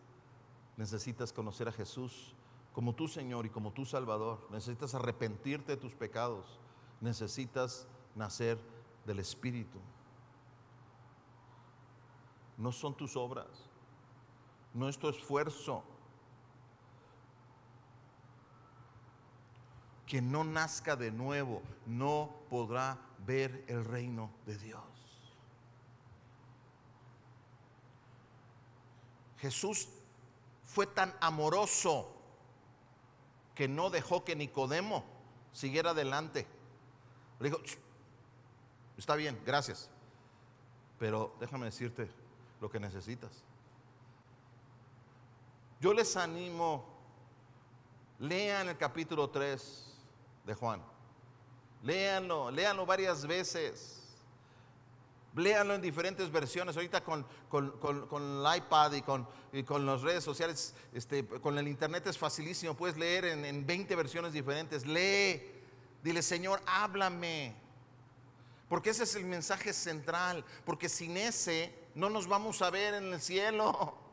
[0.77, 2.35] necesitas conocer a Jesús
[2.73, 4.47] como tu Señor y como tu Salvador.
[4.51, 6.59] Necesitas arrepentirte de tus pecados.
[7.01, 8.59] Necesitas nacer
[9.07, 9.79] del Espíritu.
[12.57, 13.49] No son tus obras,
[14.75, 15.83] no es tu esfuerzo.
[20.07, 24.83] Que no nazca de nuevo no podrá ver el reino de Dios.
[29.39, 29.89] Jesús
[30.65, 32.11] fue tan amoroso
[33.55, 35.05] que no dejó que Nicodemo
[35.53, 36.47] siguiera adelante.
[37.41, 37.61] Le dijo,
[38.97, 39.91] está bien, gracias,
[40.99, 42.11] pero déjame decirte
[42.61, 43.45] lo que necesitas.
[45.81, 46.85] Yo les animo,
[48.19, 49.85] lean el capítulo 3
[50.45, 50.83] de Juan,
[51.83, 54.01] léanlo, léanlo varias veces.
[55.37, 56.77] Léanlo en diferentes versiones.
[56.77, 59.27] Ahorita con, el iPad y con,
[59.67, 62.75] con las redes sociales, este, con el internet es facilísimo.
[62.75, 64.87] Puedes leer en, en 20 versiones diferentes.
[64.87, 65.43] Lee.
[66.05, 67.57] Dile, Señor, háblame.
[68.69, 70.45] Porque ese es el mensaje central.
[70.65, 74.04] Porque sin ese no nos vamos a ver en el cielo.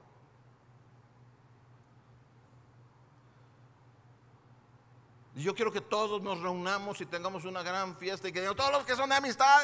[5.35, 8.83] Yo quiero que todos nos reunamos y tengamos una gran fiesta y que todos los
[8.83, 9.61] que son de amistad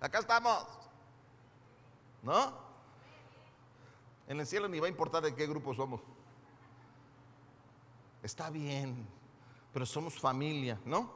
[0.00, 0.66] Acá estamos.
[2.22, 2.52] ¿No?
[4.26, 6.00] En el cielo ni va a importar de qué grupo somos.
[8.22, 9.06] Está bien,
[9.72, 11.12] pero somos familia, ¿no?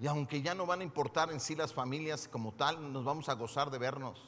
[0.00, 3.28] Y aunque ya no van a importar en sí las familias como tal, nos vamos
[3.28, 4.20] a gozar de vernos.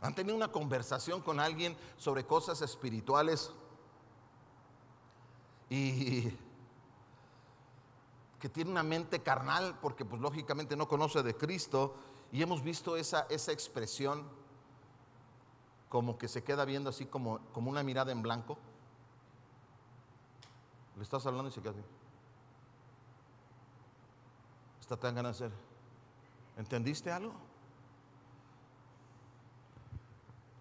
[0.00, 3.52] ¿Han tenido una conversación con alguien sobre cosas espirituales?
[5.70, 6.36] Y
[8.38, 11.94] que tiene una mente carnal, porque pues lógicamente no conoce de Cristo,
[12.32, 14.24] y hemos visto esa, esa expresión
[15.88, 18.56] como que se queda viendo así como, como una mirada en blanco.
[20.96, 21.82] Le estás hablando y se queda así.
[24.80, 25.58] Está tan ganas de hacer.
[26.56, 27.34] ¿Entendiste algo?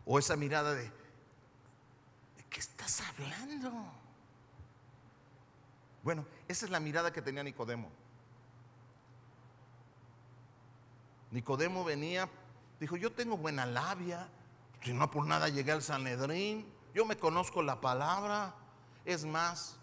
[0.05, 3.71] O esa mirada de, ¿de qué estás hablando?
[6.03, 7.89] Bueno, esa es la mirada que tenía Nicodemo.
[11.31, 12.29] Nicodemo venía,
[12.79, 14.29] dijo, yo tengo buena labia,
[14.81, 18.55] si no por nada llegué al Sanedrín, yo me conozco la palabra,
[19.05, 19.77] es más,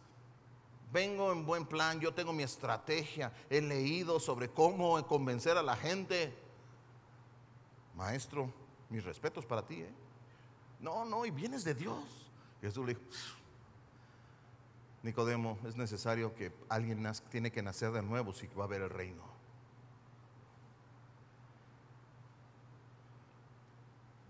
[0.92, 5.76] vengo en buen plan, yo tengo mi estrategia, he leído sobre cómo convencer a la
[5.76, 6.36] gente.
[7.94, 8.52] Maestro,
[8.88, 9.82] mis respetos para ti.
[9.82, 9.94] ¿eh?
[10.80, 12.30] No, no, y vienes de Dios.
[12.60, 13.06] Jesús le dijo,
[15.06, 18.90] Nicodemo, es necesario que alguien tiene que nacer de nuevo si va a ver el
[18.90, 19.22] reino.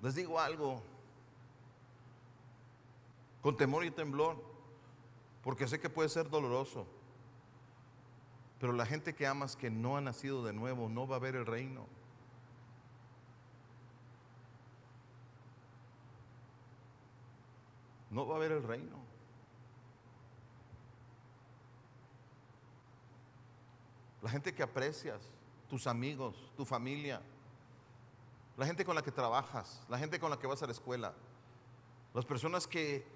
[0.03, 0.83] Les digo algo,
[3.41, 4.37] con temor y temblor,
[5.43, 6.87] porque sé que puede ser doloroso,
[8.61, 11.37] pero la gente que amas que no ha nacido de nuevo no va a ver
[11.37, 11.87] el reino.
[18.11, 19.06] No va a ver el reino.
[24.27, 25.21] La gente que aprecias,
[25.69, 27.23] tus amigos, tu familia,
[28.57, 31.15] la gente con la que trabajas, la gente con la que vas a la escuela,
[32.13, 33.07] las personas que,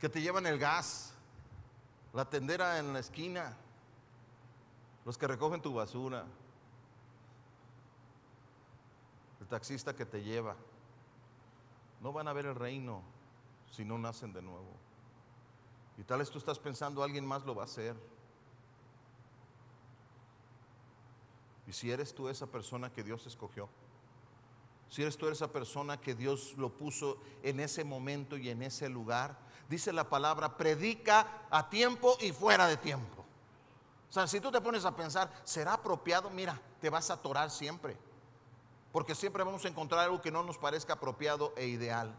[0.00, 1.12] que te llevan el gas,
[2.14, 3.58] la tendera en la esquina,
[5.04, 6.24] los que recogen tu basura,
[9.42, 10.56] el taxista que te lleva,
[12.00, 13.02] no van a ver el reino
[13.70, 14.72] si no nacen de nuevo.
[15.98, 17.94] Y tal vez tú estás pensando, alguien más lo va a hacer.
[21.68, 23.68] Y si eres tú esa persona que Dios escogió,
[24.88, 28.88] si eres tú esa persona que Dios lo puso en ese momento y en ese
[28.88, 29.36] lugar,
[29.68, 33.22] dice la palabra, predica a tiempo y fuera de tiempo.
[34.08, 36.30] O sea, si tú te pones a pensar, ¿será apropiado?
[36.30, 37.98] Mira, te vas a atorar siempre.
[38.90, 42.14] Porque siempre vamos a encontrar algo que no nos parezca apropiado e ideal.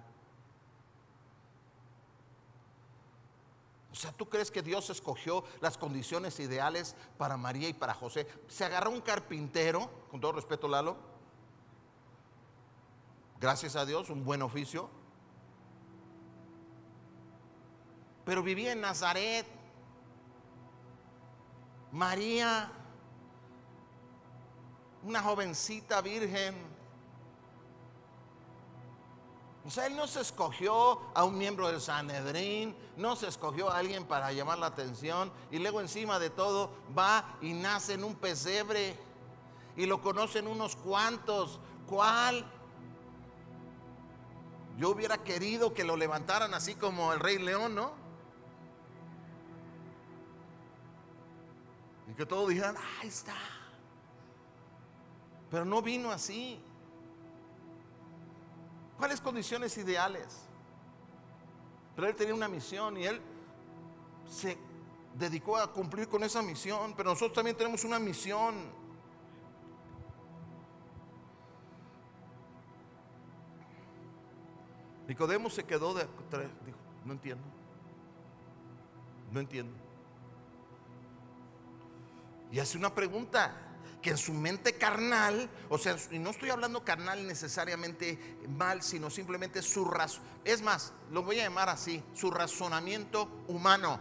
[3.91, 8.27] O sea, ¿tú crees que Dios escogió las condiciones ideales para María y para José?
[8.47, 10.97] Se agarró un carpintero, con todo respeto, Lalo.
[13.39, 14.89] Gracias a Dios, un buen oficio.
[18.25, 19.47] Pero vivía en Nazaret.
[21.91, 22.71] María,
[25.01, 26.53] una jovencita virgen,
[29.69, 33.77] o sea, él no se escogió a un miembro del Sanedrín, no se escogió a
[33.77, 38.15] alguien para llamar la atención y luego encima de todo va y nace en un
[38.15, 38.97] pesebre
[39.77, 41.59] y lo conocen unos cuantos.
[41.87, 42.43] ¿Cuál?
[44.79, 47.91] Yo hubiera querido que lo levantaran así como el rey león, ¿no?
[52.09, 53.35] Y que todos dijeran, ahí está.
[55.51, 56.59] Pero no vino así.
[58.99, 60.27] ¿Cuáles condiciones ideales?
[61.95, 63.21] Pero él tenía una misión y él
[64.29, 64.57] se
[65.15, 68.55] dedicó a cumplir con esa misión, pero nosotros también tenemos una misión.
[75.07, 76.03] Nicodemo se quedó de...
[76.03, 77.43] Dijo, no entiendo.
[79.31, 79.73] No entiendo.
[82.51, 83.68] Y hace una pregunta
[84.01, 89.09] que en su mente carnal, o sea, y no estoy hablando carnal necesariamente mal, sino
[89.09, 93.99] simplemente su razón, es más, lo voy a llamar así, su razonamiento humano.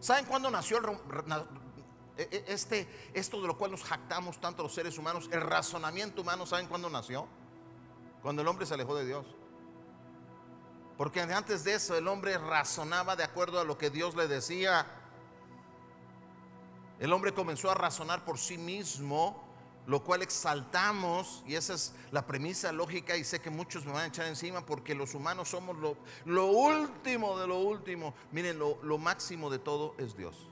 [0.00, 0.78] ¿Saben cuándo nació
[2.16, 5.28] e, e, este, esto de lo cual nos jactamos tanto los seres humanos?
[5.32, 7.28] El razonamiento humano, ¿saben cuándo nació?
[8.20, 9.26] Cuando el hombre se alejó de Dios.
[10.96, 14.86] Porque antes de eso el hombre razonaba de acuerdo a lo que Dios le decía.
[17.02, 19.42] El hombre comenzó a razonar por sí mismo,
[19.88, 24.04] lo cual exaltamos, y esa es la premisa lógica, y sé que muchos me van
[24.04, 28.14] a echar encima porque los humanos somos lo, último de lo último.
[28.30, 30.46] Miren, lo máximo de todo es Dios.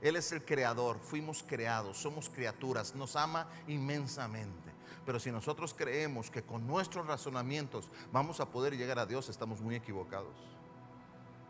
[0.00, 4.72] Él es el creador, fuimos creados, somos criaturas, nos ama inmensamente.
[5.04, 9.60] Pero si nosotros creemos que con nuestros razonamientos vamos a poder llegar a Dios, estamos
[9.60, 10.57] muy equivocados.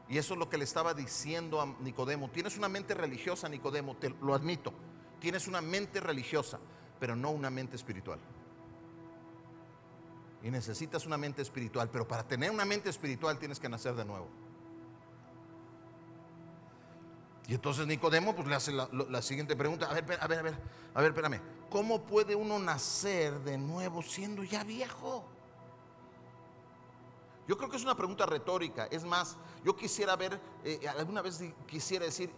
[0.09, 2.31] Y eso es lo que le estaba diciendo a Nicodemo.
[2.31, 4.73] Tienes una mente religiosa, Nicodemo, te lo admito.
[5.21, 6.59] Tienes una mente religiosa,
[6.99, 8.19] pero no una mente espiritual.
[10.43, 14.05] Y necesitas una mente espiritual, pero para tener una mente espiritual tienes que nacer de
[14.05, 14.29] nuevo.
[17.49, 19.91] Y entonces Nicodemo pues le hace la, siguiente pregunta.
[19.91, 20.55] A ver, a ver, a ver,
[20.95, 21.41] a ver, espérame.
[21.71, 25.27] ¿Cómo puede uno nacer de nuevo siendo ya viejo?
[27.49, 28.87] Yo creo que es una pregunta retórica.
[28.91, 32.31] Es más, yo quisiera ver, eh, alguna vez quisiera decir,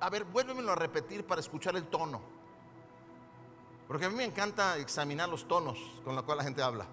[0.00, 2.20] a ver, vuélvemelo a repetir para escuchar el tono.
[3.88, 6.86] Porque a mí me encanta examinar los tonos con los cuales la gente habla.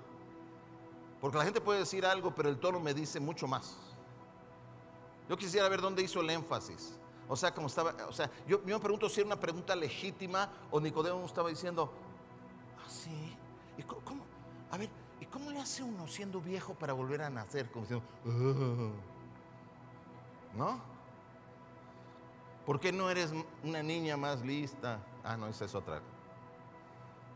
[1.21, 3.77] Porque la gente puede decir algo, pero el tono me dice mucho más.
[5.29, 6.97] Yo quisiera ver dónde hizo el énfasis.
[7.27, 10.79] O sea, como estaba, o sea, yo, me pregunto si era una pregunta legítima o
[10.79, 11.91] Nicodemo estaba diciendo,
[12.79, 13.44] ah, sí, ¿y cómo?
[15.20, 17.70] Ver, ¿Cómo le hace uno siendo viejo para volver a nacer?
[17.72, 18.05] Como diciendo,
[20.55, 20.80] ¿no?
[22.66, 23.32] ¿Por qué no eres
[23.63, 24.99] una niña más lista?
[25.24, 26.01] Ah, no, esa es otra.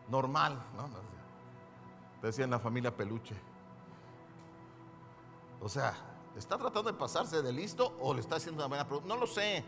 [0.10, 0.88] Normal, ¿no?
[0.88, 1.10] no
[2.22, 3.36] decían la familia peluche.
[5.62, 5.94] O sea,
[6.36, 9.08] ¿está tratando de pasarse de listo o le está haciendo una buena pregunta?
[9.14, 9.64] No lo sé.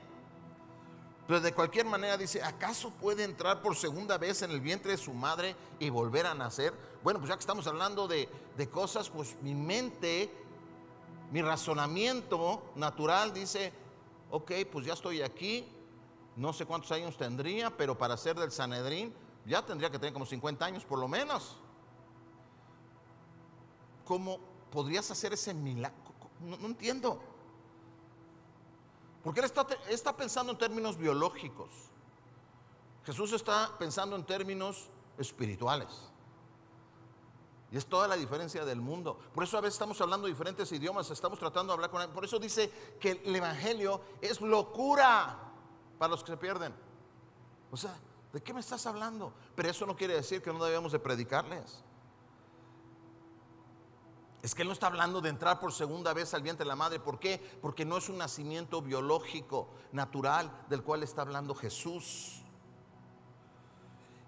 [1.27, 4.97] Pero de cualquier manera dice, ¿acaso puede entrar por segunda vez en el vientre de
[4.97, 6.73] su madre y volver a nacer?
[7.03, 10.31] Bueno, pues ya que estamos hablando de, de cosas, pues mi mente,
[11.31, 13.73] mi razonamiento natural dice,
[14.29, 15.67] ok, pues ya estoy aquí,
[16.35, 19.13] no sé cuántos años tendría, pero para ser del Sanedrín
[19.45, 21.57] ya tendría que tener como 50 años por lo menos.
[24.05, 24.39] ¿Cómo
[24.71, 25.97] podrías hacer ese milagro?
[26.39, 27.21] No, entiendo.
[29.23, 31.69] Porque él está, está pensando en términos biológicos.
[33.05, 36.10] Jesús está pensando en términos espirituales.
[37.71, 39.17] Y es toda la diferencia del mundo.
[39.33, 42.09] Por eso a veces estamos hablando diferentes idiomas, estamos tratando de hablar con él.
[42.09, 42.69] Por eso dice
[42.99, 45.39] que el Evangelio es locura
[45.97, 46.73] para los que se pierden.
[47.71, 47.97] O sea,
[48.33, 49.33] ¿de qué me estás hablando?
[49.55, 51.81] Pero eso no quiere decir que no debemos de predicarles.
[54.41, 56.75] Es que él no está hablando de entrar por segunda vez al vientre de la
[56.75, 56.99] madre.
[56.99, 57.39] ¿Por qué?
[57.61, 62.43] Porque no es un nacimiento biológico, natural, del cual está hablando Jesús.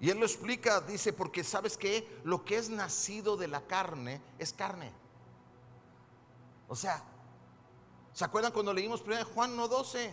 [0.03, 4.19] Y él lo explica, dice, porque sabes que lo que es nacido de la carne
[4.37, 4.91] es carne.
[6.67, 7.01] O sea,
[8.11, 10.11] ¿se acuerdan cuando leímos primero Juan no 12?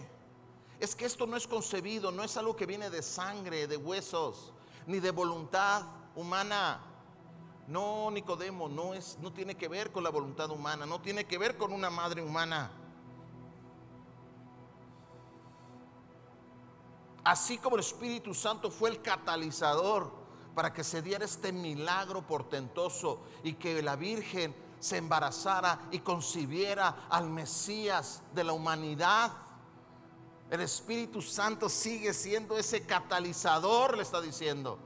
[0.79, 4.53] Es que esto no es concebido, no es algo que viene de sangre, de huesos,
[4.87, 5.83] ni de voluntad
[6.15, 6.85] humana
[7.67, 11.37] no, Nicodemo, no, es, no tiene que ver con la voluntad humana, no tiene que
[11.37, 12.71] ver con una madre humana.
[17.25, 20.11] Así como el Espíritu Santo fue el catalizador
[20.55, 27.07] para que se diera este milagro portentoso y que la Virgen se embarazara y concibiera
[27.11, 29.33] al Mesías de la humanidad.
[30.51, 34.79] El Espíritu Santo sigue siendo ese catalizador, le está diciendo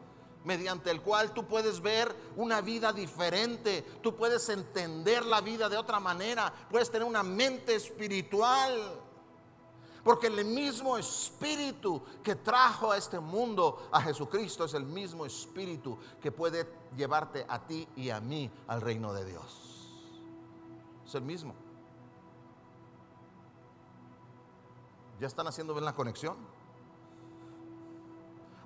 [0.45, 5.77] mediante el cual tú puedes ver una vida diferente, tú puedes entender la vida de
[5.77, 9.01] otra manera, puedes tener una mente espiritual.
[10.05, 15.99] Porque el mismo espíritu que trajo a este mundo a Jesucristo es el mismo espíritu
[16.21, 19.91] que puede llevarte a ti y a mí al reino de Dios.
[21.07, 21.55] Es el mismo.
[25.19, 26.37] ¿Ya están haciendo bien la conexión?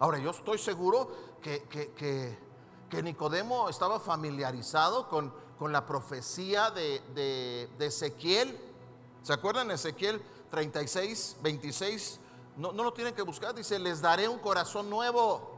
[0.00, 1.10] Ahora, yo estoy seguro
[1.40, 2.36] que,
[3.02, 8.58] Nicodemo estaba familiarizado con, con la profecía de, Ezequiel.
[9.22, 9.70] ¿Se acuerdan?
[9.70, 10.20] Ezequiel
[10.50, 12.20] 36, 26.
[12.56, 13.54] No, no lo tienen que buscar.
[13.54, 15.56] Dice, les daré un corazón nuevo.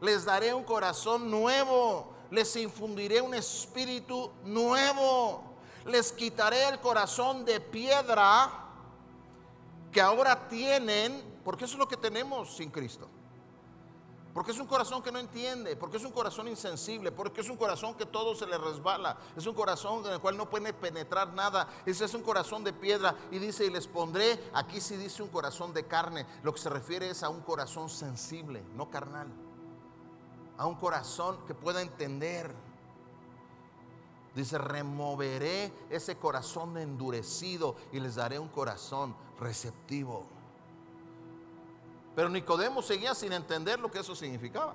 [0.00, 2.12] Les daré un corazón nuevo.
[2.30, 5.42] Les infundiré un espíritu nuevo.
[5.84, 8.66] Les quitaré el corazón de piedra
[9.92, 13.08] que ahora tienen, porque eso es lo que tenemos sin Cristo.
[14.32, 17.56] Porque es un corazón que no entiende, porque es un corazón insensible, porque es un
[17.56, 21.32] corazón que todo se le resbala, es un corazón en el cual no puede penetrar
[21.32, 25.24] nada, ese es un corazón de piedra y dice, y les pondré, aquí sí dice
[25.24, 29.26] un corazón de carne, lo que se refiere es a un corazón sensible, no carnal,
[30.56, 32.54] a un corazón que pueda entender.
[34.32, 40.24] Dice, removeré ese corazón endurecido y les daré un corazón receptivo.
[42.14, 44.74] Pero Nicodemo seguía sin entender lo que eso significaba.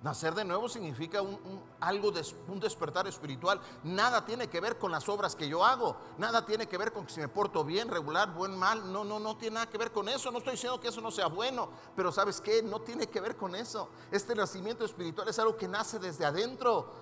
[0.00, 2.12] Nacer de nuevo significa un, algo
[2.46, 3.60] un despertar espiritual.
[3.82, 5.96] Nada tiene que ver con las obras que yo hago.
[6.18, 8.92] Nada tiene que ver con si me porto bien, regular, buen, mal.
[8.92, 10.30] No, no, no tiene nada que ver con eso.
[10.30, 11.70] No estoy diciendo que eso no sea bueno.
[11.96, 12.62] Pero sabes qué?
[12.62, 13.88] No tiene que ver con eso.
[14.12, 16.92] Este nacimiento espiritual es algo que nace desde adentro.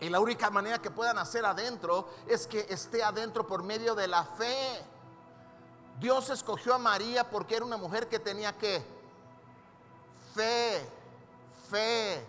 [0.00, 4.08] Y la única manera que pueda nacer adentro es que esté adentro por medio de
[4.08, 4.95] la fe.
[5.98, 8.84] Dios escogió a María porque era una mujer que tenía que
[10.34, 10.88] fe,
[11.70, 12.26] fe.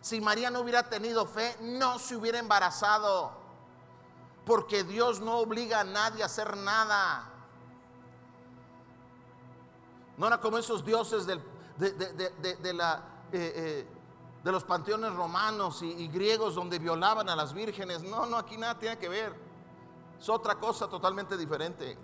[0.00, 3.30] Si María no hubiera tenido fe, no se hubiera embarazado.
[4.44, 7.28] Porque Dios no obliga a nadie a hacer nada.
[10.16, 11.36] No era como esos dioses de,
[12.72, 13.86] la, eh, eh,
[14.42, 18.02] de los panteones romanos y griegos donde violaban a las vírgenes.
[18.02, 19.47] No, no, aquí nada tiene que ver.
[20.18, 21.96] Es otra cosa totalmente diferente.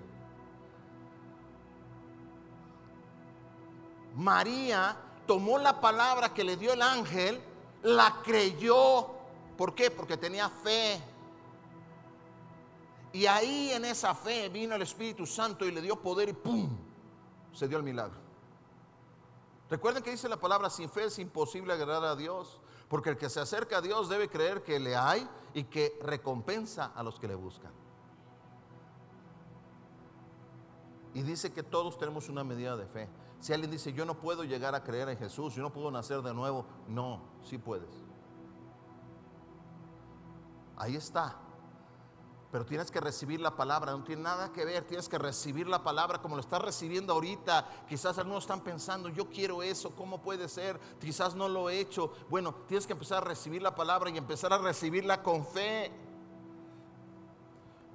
[4.14, 4.96] María
[5.26, 7.42] tomó la palabra que le dio el ángel,
[7.82, 9.08] la creyó.
[9.56, 9.90] ¿Por qué?
[9.90, 11.02] Porque tenía fe.
[13.12, 16.68] Y ahí en esa fe vino el Espíritu Santo y le dio poder y ¡pum!
[17.52, 18.18] Se dio el milagro.
[19.70, 23.30] Recuerden que dice la palabra, sin fe es imposible agradar a Dios, porque el que
[23.30, 27.28] se acerca a Dios debe creer que le hay y que recompensa a los que
[27.28, 27.72] le buscan.
[31.14, 33.08] Y dice que todos tenemos una medida de fe.
[33.40, 36.22] Si alguien dice, yo no puedo llegar a creer en Jesús, yo no puedo nacer
[36.22, 37.90] de nuevo, no, sí puedes.
[40.76, 41.36] Ahí está.
[42.50, 45.82] Pero tienes que recibir la palabra, no tiene nada que ver, tienes que recibir la
[45.82, 47.84] palabra como lo estás recibiendo ahorita.
[47.88, 50.78] Quizás algunos están pensando, yo quiero eso, ¿cómo puede ser?
[51.00, 52.12] Quizás no lo he hecho.
[52.30, 55.90] Bueno, tienes que empezar a recibir la palabra y empezar a recibirla con fe.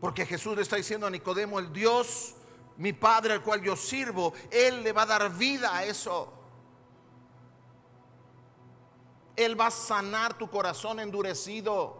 [0.01, 2.35] Porque Jesús le está diciendo a Nicodemo, el Dios,
[2.79, 6.31] mi Padre al cual yo sirvo, Él le va a dar vida a eso.
[9.35, 11.97] Él va a sanar tu corazón endurecido.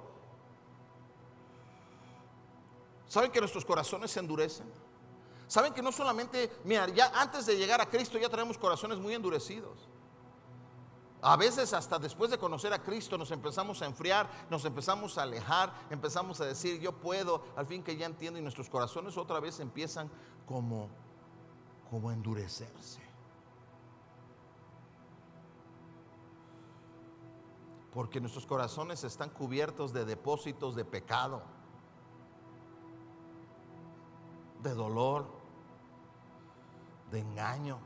[3.08, 4.72] ¿Saben que nuestros corazones se endurecen?
[5.48, 9.14] ¿Saben que no solamente, mira, ya antes de llegar a Cristo ya tenemos corazones muy
[9.14, 9.90] endurecidos?
[11.22, 15.24] A veces hasta después de conocer a Cristo nos empezamos a enfriar, nos empezamos a
[15.24, 19.40] alejar, empezamos a decir yo puedo, al fin que ya entiendo y nuestros corazones otra
[19.40, 20.10] vez empiezan
[20.46, 20.90] como
[21.90, 23.02] como a endurecerse.
[27.92, 31.42] Porque nuestros corazones están cubiertos de depósitos de pecado
[34.62, 35.26] de dolor,
[37.12, 37.80] de engaño,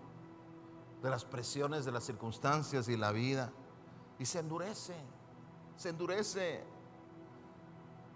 [1.03, 3.51] de las presiones de las circunstancias y la vida.
[4.17, 4.95] Y se endurece,
[5.75, 6.63] se endurece.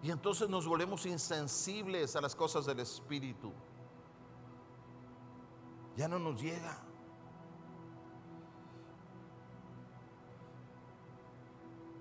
[0.02, 3.52] Y entonces nos volvemos insensibles a las cosas del Espíritu.
[5.98, 6.80] Ya no nos llega.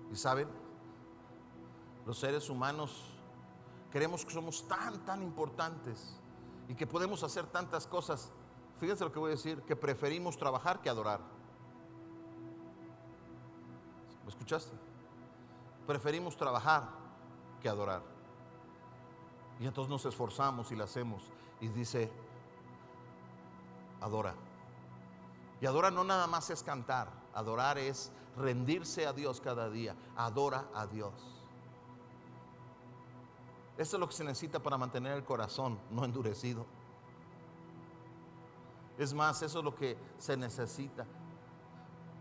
[0.09, 0.47] Y saben,
[2.05, 3.13] los seres humanos
[3.91, 6.17] creemos que somos tan, tan importantes
[6.69, 8.31] y que podemos hacer tantas cosas.
[8.79, 11.19] Fíjense lo que voy a decir, que preferimos trabajar que adorar.
[14.23, 14.75] ¿Me escuchaste?
[15.87, 16.89] Preferimos trabajar
[17.61, 18.03] que adorar.
[19.59, 21.23] Y entonces nos esforzamos y lo hacemos.
[21.59, 22.11] Y dice,
[24.01, 24.35] adora.
[25.59, 29.95] Y adora no nada más es cantar, adorar es rendirse a Dios cada día.
[30.15, 31.13] Adora a Dios.
[33.77, 36.65] Eso es lo que se necesita para mantener el corazón no endurecido.
[38.97, 41.05] Es más, eso es lo que se necesita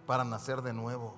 [0.07, 1.15] para nacer de nuevo.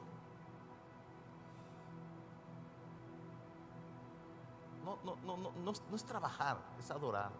[4.85, 7.31] No, no, no, no, no, es trabajar, es adorar.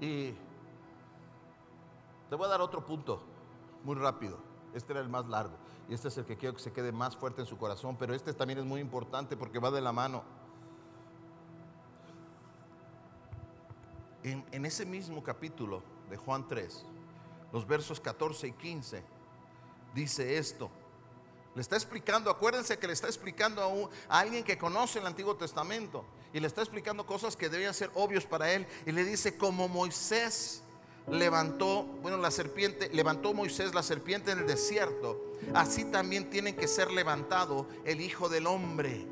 [0.00, 0.34] Y
[2.28, 3.22] te voy a dar otro punto,
[3.84, 4.38] muy rápido.
[4.74, 5.56] Este era el más largo.
[5.88, 7.96] Y este es el que quiero que se quede más fuerte en su corazón.
[7.98, 10.22] Pero este también es muy importante porque va de la mano.
[14.22, 16.84] En, ese mismo capítulo de Juan 3,
[17.52, 19.02] los versos 14 y 15,
[19.94, 20.70] dice esto.
[21.54, 25.34] Le está explicando, acuérdense que le está explicando a, a, alguien que conoce el Antiguo
[25.36, 28.66] Testamento y le está explicando cosas que debían ser obvios para él.
[28.86, 30.62] Y le dice, como Moisés
[31.08, 35.20] levantó, bueno, la serpiente, levantó Moisés la serpiente en el desierto,
[35.54, 39.06] así también tiene que ser levantado el Hijo del Hombre,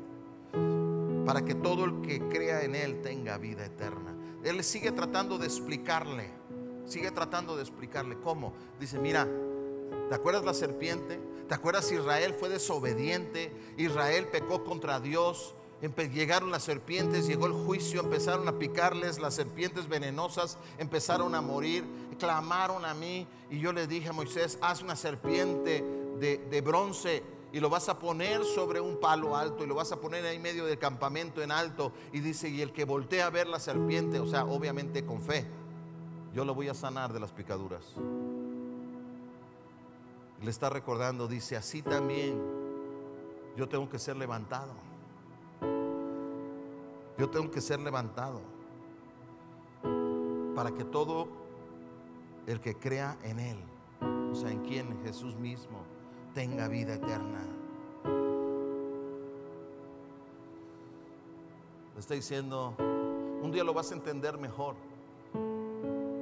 [1.25, 4.08] para que todo el que crea en Él tenga vida eterna.
[4.43, 6.29] Él sigue tratando de explicarle,
[6.85, 8.53] sigue tratando de explicarle cómo.
[8.79, 9.27] Dice, mira,
[10.09, 11.19] ¿te acuerdas la serpiente?
[11.47, 13.51] ¿Te acuerdas Israel fue desobediente?
[13.77, 15.55] Israel pecó contra Dios
[16.11, 21.85] llegaron las serpientes, llegó el juicio, empezaron a picarles, las serpientes venenosas empezaron a morir,
[22.19, 25.83] clamaron a mí y yo le dije a Moisés, haz una serpiente
[26.19, 29.91] de, de bronce y lo vas a poner sobre un palo alto y lo vas
[29.91, 31.91] a poner ahí medio del campamento en alto.
[32.13, 35.45] Y dice, y el que voltea a ver la serpiente, o sea, obviamente con fe,
[36.33, 37.95] yo lo voy a sanar de las picaduras.
[40.43, 42.39] Le está recordando, dice, así también
[43.57, 44.71] yo tengo que ser levantado.
[47.17, 48.39] Yo tengo que ser levantado
[50.55, 51.27] para que todo
[52.47, 53.57] el que crea en Él,
[54.31, 55.79] o sea, en quien Jesús mismo,
[56.33, 57.39] tenga vida eterna.
[61.93, 62.73] Le está diciendo,
[63.41, 64.75] un día lo vas a entender mejor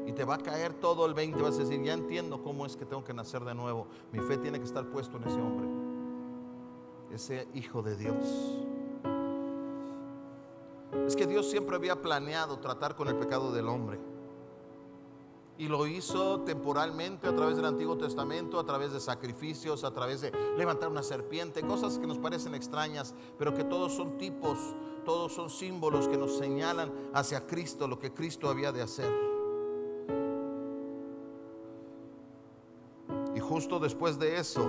[0.07, 2.75] y te va a caer todo el 20, vas a decir, ya entiendo cómo es
[2.75, 3.87] que tengo que nacer de nuevo.
[4.11, 5.67] Mi fe tiene que estar puesto en ese hombre,
[7.13, 8.25] ese hijo de Dios.
[11.05, 13.99] Es que Dios siempre había planeado tratar con el pecado del hombre.
[15.57, 20.21] Y lo hizo temporalmente a través del Antiguo Testamento, a través de sacrificios, a través
[20.21, 24.57] de levantar una serpiente, cosas que nos parecen extrañas, pero que todos son tipos,
[25.03, 29.11] todos son símbolos que nos señalan hacia Cristo, lo que Cristo había de hacer.
[33.35, 34.63] Y justo después de eso,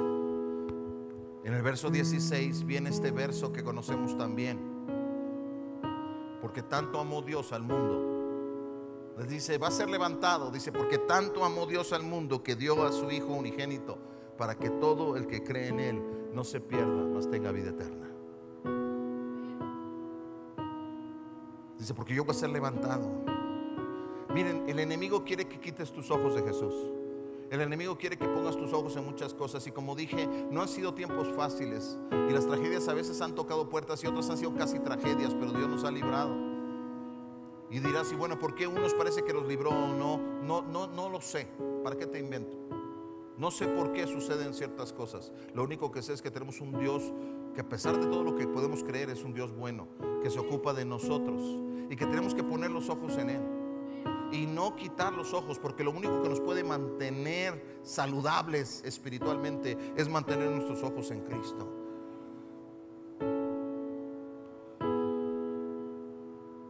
[1.45, 4.79] en el verso 16 viene este verso que conocemos también
[6.41, 8.08] porque tanto amó Dios al mundo
[9.27, 10.51] Dice, va a ser levantado.
[10.51, 13.99] Dice, porque tanto amó Dios al mundo que dio a su Hijo unigénito
[14.37, 16.03] para que todo el que cree en Él
[16.33, 18.07] no se pierda, mas tenga vida eterna.
[21.79, 23.11] Dice, porque yo voy a ser levantado.
[24.33, 26.75] Miren, el enemigo quiere que quites tus ojos de Jesús.
[27.51, 30.69] El enemigo quiere que pongas tus ojos en muchas cosas y como dije, no han
[30.69, 31.97] sido tiempos fáciles
[32.29, 35.53] y las tragedias a veces han tocado puertas y otras han sido casi tragedias, pero
[35.53, 36.48] Dios nos ha librado.
[37.71, 40.19] Y dirás, y bueno, ¿por qué unos parece que los libró o no?
[40.43, 41.49] No, no, no lo sé.
[41.85, 42.57] ¿Para qué te invento?
[43.37, 45.33] No sé por qué suceden ciertas cosas.
[45.55, 47.13] Lo único que sé es que tenemos un Dios
[47.55, 49.87] que a pesar de todo lo que podemos creer es un Dios bueno,
[50.23, 51.43] que se ocupa de nosotros
[51.91, 53.43] y que tenemos que poner los ojos en Él
[54.33, 60.09] y no quitar los ojos, porque lo único que nos puede mantener saludables espiritualmente es
[60.09, 61.88] mantener nuestros ojos en Cristo.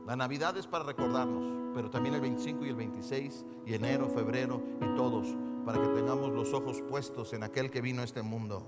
[0.09, 1.45] La Navidad es para recordarnos,
[1.75, 5.29] pero también el 25 y el 26 y enero, febrero y todos,
[5.67, 8.67] para que tengamos los ojos puestos en aquel que vino a este mundo.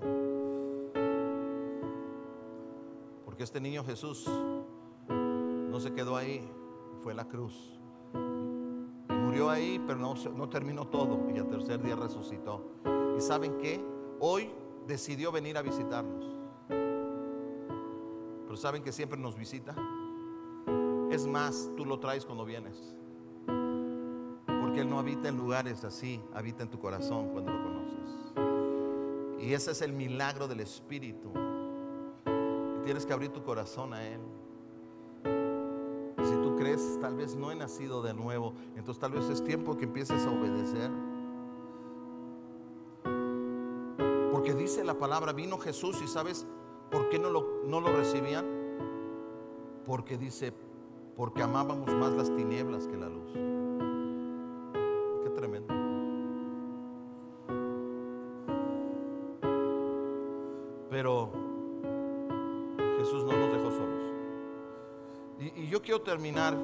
[3.25, 4.29] Porque este niño Jesús
[5.09, 6.47] no se quedó ahí,
[7.03, 7.81] fue la cruz
[9.31, 12.65] murió ahí, pero no, no terminó todo y al tercer día resucitó.
[13.17, 13.81] ¿Y saben qué?
[14.19, 14.51] Hoy
[14.89, 16.37] decidió venir a visitarnos.
[16.69, 19.77] Pero ¿saben que siempre nos visita?
[21.11, 22.95] Es más, tú lo traes cuando vienes.
[23.47, 29.41] Porque Él no habita en lugares así, habita en tu corazón cuando lo conoces.
[29.41, 31.33] Y ese es el milagro del Espíritu.
[32.85, 34.21] tienes que abrir tu corazón a Él
[36.61, 40.27] crees, tal vez no he nacido de nuevo, entonces tal vez es tiempo que empieces
[40.27, 40.91] a obedecer.
[44.31, 46.47] Porque dice la palabra, vino Jesús y sabes
[46.91, 48.45] por qué no lo, no lo recibían.
[49.87, 50.53] Porque dice,
[51.21, 53.31] porque amábamos más las tinieblas que la luz.
[55.23, 55.75] Qué tremendo.
[60.89, 61.31] Pero
[63.01, 64.15] Jesús no nos dejó solos.
[65.41, 66.57] Y, yo quiero terminar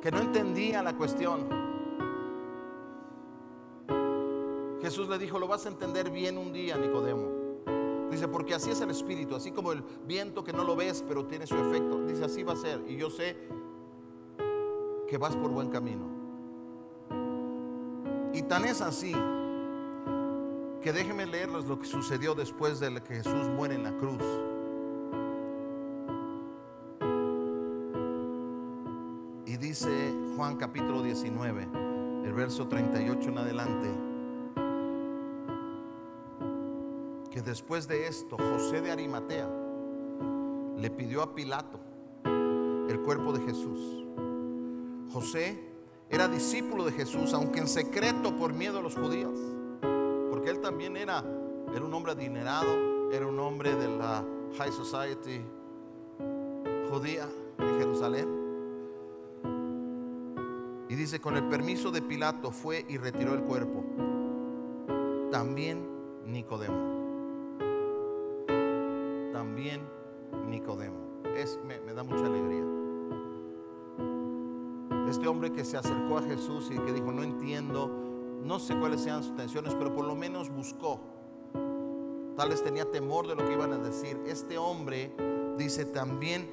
[0.00, 1.48] que no entendía la cuestión.
[4.80, 7.28] Jesús le dijo, lo vas a entender bien un día, Nicodemo.
[8.10, 11.26] Dice, porque así es el espíritu, así como el viento que no lo ves, pero
[11.26, 12.04] tiene su efecto.
[12.06, 12.84] Dice, así va a ser.
[12.86, 13.36] Y yo sé
[15.08, 16.06] que vas por buen camino.
[18.32, 19.12] Y tan es así
[20.82, 24.22] que déjenme leerles lo que sucedió después de que Jesús muere en la cruz.
[29.60, 31.68] Dice Juan capítulo 19,
[32.24, 34.06] el verso 38 en adelante.
[37.46, 39.48] después de esto José de Arimatea
[40.76, 41.78] le pidió a Pilato
[42.24, 44.04] el cuerpo de Jesús.
[45.12, 45.62] José
[46.10, 49.38] era discípulo de Jesús, aunque en secreto por miedo a los judíos,
[50.28, 51.24] porque él también era,
[51.74, 54.24] era un hombre adinerado, era un hombre de la
[54.58, 55.40] High Society
[56.90, 57.26] judía
[57.58, 58.35] de Jerusalén.
[61.06, 63.84] Dice, con el permiso de Pilato fue y retiró el cuerpo.
[65.30, 65.86] También
[66.26, 66.96] Nicodemo
[69.32, 69.82] también
[70.48, 71.22] Nicodemo.
[71.36, 72.64] Es, me, me da mucha alegría.
[75.08, 77.88] Este hombre que se acercó a Jesús y que dijo, no entiendo,
[78.42, 80.98] no sé cuáles sean sus intenciones, pero por lo menos buscó.
[82.36, 84.18] Tal vez tenía temor de lo que iban a decir.
[84.26, 85.14] Este hombre
[85.56, 86.50] dice también,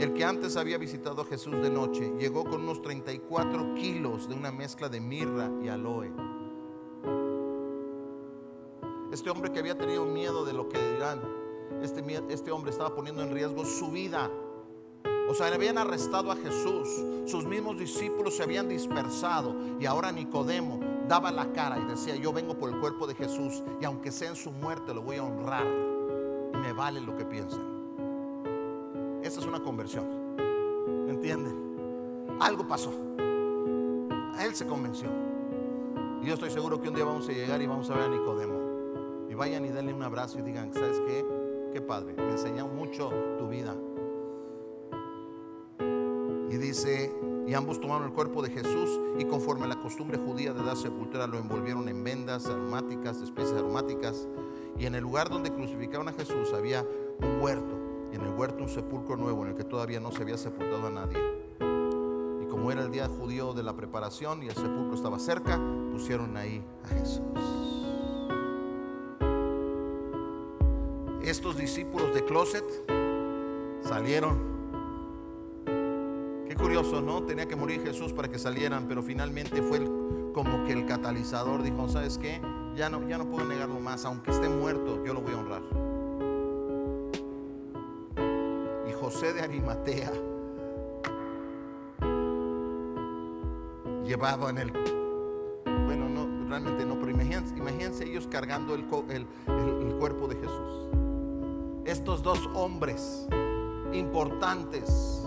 [0.00, 4.34] el que antes había visitado a Jesús de noche, llegó con unos 34 kilos de
[4.34, 6.12] una mezcla de mirra y aloe.
[9.10, 11.22] Este hombre que había tenido miedo de lo que dirán,
[11.82, 14.30] este, este hombre estaba poniendo en riesgo su vida.
[15.28, 16.88] O sea, le habían arrestado a Jesús.
[17.24, 19.56] Sus mismos discípulos se habían dispersado.
[19.80, 20.78] Y ahora Nicodemo
[21.08, 23.62] daba la cara y decía, yo vengo por el cuerpo de Jesús.
[23.80, 25.66] Y aunque sea en su muerte, lo voy a honrar.
[26.52, 27.65] Y me vale lo que piensen.
[29.66, 30.06] Conversión.
[31.08, 32.38] ¿Entienden?
[32.40, 32.92] Algo pasó.
[34.40, 35.08] Él se convenció.
[36.22, 38.08] Y yo estoy seguro que un día vamos a llegar y vamos a ver a
[38.08, 39.26] Nicodemo.
[39.28, 41.80] Y vayan y denle un abrazo y digan, ¿sabes qué?
[41.80, 43.74] Padre, me enseñó mucho tu vida.
[46.48, 47.12] Y dice,
[47.46, 50.76] y ambos tomaron el cuerpo de Jesús y conforme a la costumbre judía de dar
[50.76, 54.28] sepultura lo envolvieron en vendas aromáticas, especies aromáticas.
[54.78, 56.82] Y en el lugar donde crucificaron a Jesús había
[57.20, 57.85] un huerto.
[58.16, 60.90] En el huerto un sepulcro nuevo en el que todavía no se había sepultado a
[60.90, 61.18] nadie.
[62.42, 65.60] Y como era el día judío de la preparación y el sepulcro estaba cerca,
[65.92, 67.20] pusieron ahí a Jesús.
[71.22, 72.64] Estos discípulos de Closet
[73.82, 74.56] salieron
[76.48, 77.22] Qué curioso, ¿no?
[77.24, 79.84] Tenía que morir Jesús para que salieran, pero finalmente fue
[80.32, 82.40] como que el catalizador dijo, ¿sabes qué?
[82.74, 85.75] Ya no, ya no puedo negarlo más, aunque esté muerto, yo lo voy a honrar.
[89.16, 90.12] José de Arimatea
[94.04, 94.70] llevaba en el,
[95.86, 98.84] bueno, no, realmente no, pero imagínense, ellos cargando el,
[99.48, 100.90] el cuerpo de Jesús.
[101.86, 103.26] Estos dos hombres
[103.94, 105.26] importantes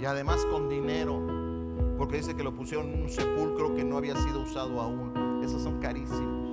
[0.00, 1.20] y además con dinero,
[1.98, 5.42] porque dice que lo pusieron en un sepulcro que no había sido usado aún.
[5.44, 6.43] Esos son carísimos.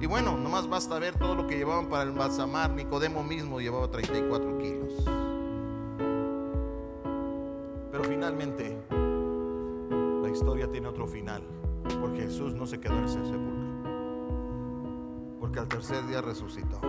[0.00, 2.70] Y bueno, nomás basta ver todo lo que llevaban para el balsamar.
[2.70, 4.92] Nicodemo mismo llevaba 34 kilos.
[7.90, 8.80] Pero finalmente,
[10.22, 11.42] la historia tiene otro final,
[12.00, 13.82] porque Jesús no se quedó en ese sepulcro,
[15.40, 16.80] porque al tercer día resucitó.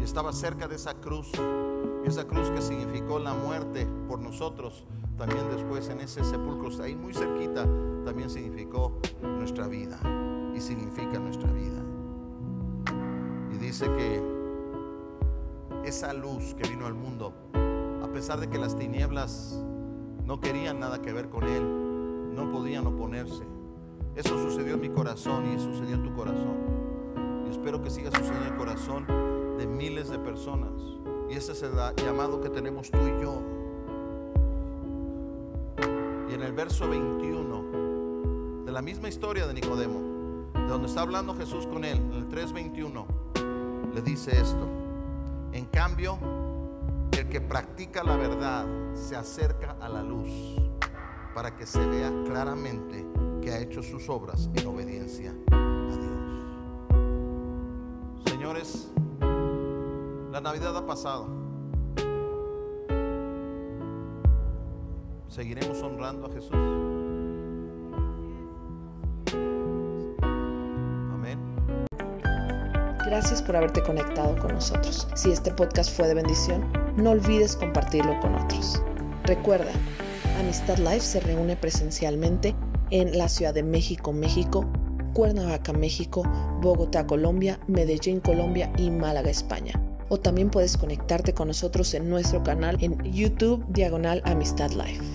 [0.00, 1.30] Y estaba cerca de esa cruz
[2.04, 4.84] esa cruz que significó la muerte por nosotros,
[5.16, 7.64] también después en ese sepulcro, ahí muy cerquita,
[8.04, 10.00] también significó nuestra vida
[10.54, 11.82] y significa nuestra vida.
[13.52, 14.22] Y dice que
[15.84, 17.32] esa luz que vino al mundo,
[18.02, 19.62] a pesar de que las tinieblas
[20.24, 23.44] no querían nada que ver con él, no podían oponerse.
[24.14, 26.56] Eso sucedió en mi corazón y sucedió en tu corazón.
[27.46, 29.06] Y espero que siga sucediendo en el corazón
[29.58, 30.72] de miles de personas
[31.32, 33.40] y ese es el llamado que tenemos tú y yo.
[36.28, 40.11] Y en el verso 21 de la misma historia de Nicodemo, de
[40.72, 43.04] donde está hablando Jesús con él, en el 3:21,
[43.94, 44.66] le dice esto.
[45.52, 46.18] En cambio,
[47.12, 48.64] el que practica la verdad
[48.94, 50.30] se acerca a la luz
[51.34, 53.06] para que se vea claramente
[53.42, 56.14] que ha hecho sus obras en obediencia a Dios.
[58.24, 58.90] Señores,
[60.30, 61.26] la Navidad ha pasado.
[65.28, 67.01] ¿Seguiremos honrando a Jesús?
[73.12, 75.06] Gracias por haberte conectado con nosotros.
[75.14, 76.64] Si este podcast fue de bendición,
[76.96, 78.82] no olvides compartirlo con otros.
[79.24, 79.70] Recuerda,
[80.40, 82.54] Amistad Life se reúne presencialmente
[82.88, 84.64] en la Ciudad de México, México,
[85.12, 86.22] Cuernavaca, México,
[86.62, 89.74] Bogotá, Colombia, Medellín, Colombia y Málaga, España
[90.08, 95.11] o también puedes conectarte con nosotros en nuestro canal en YouTube Diagonal Amistad Life.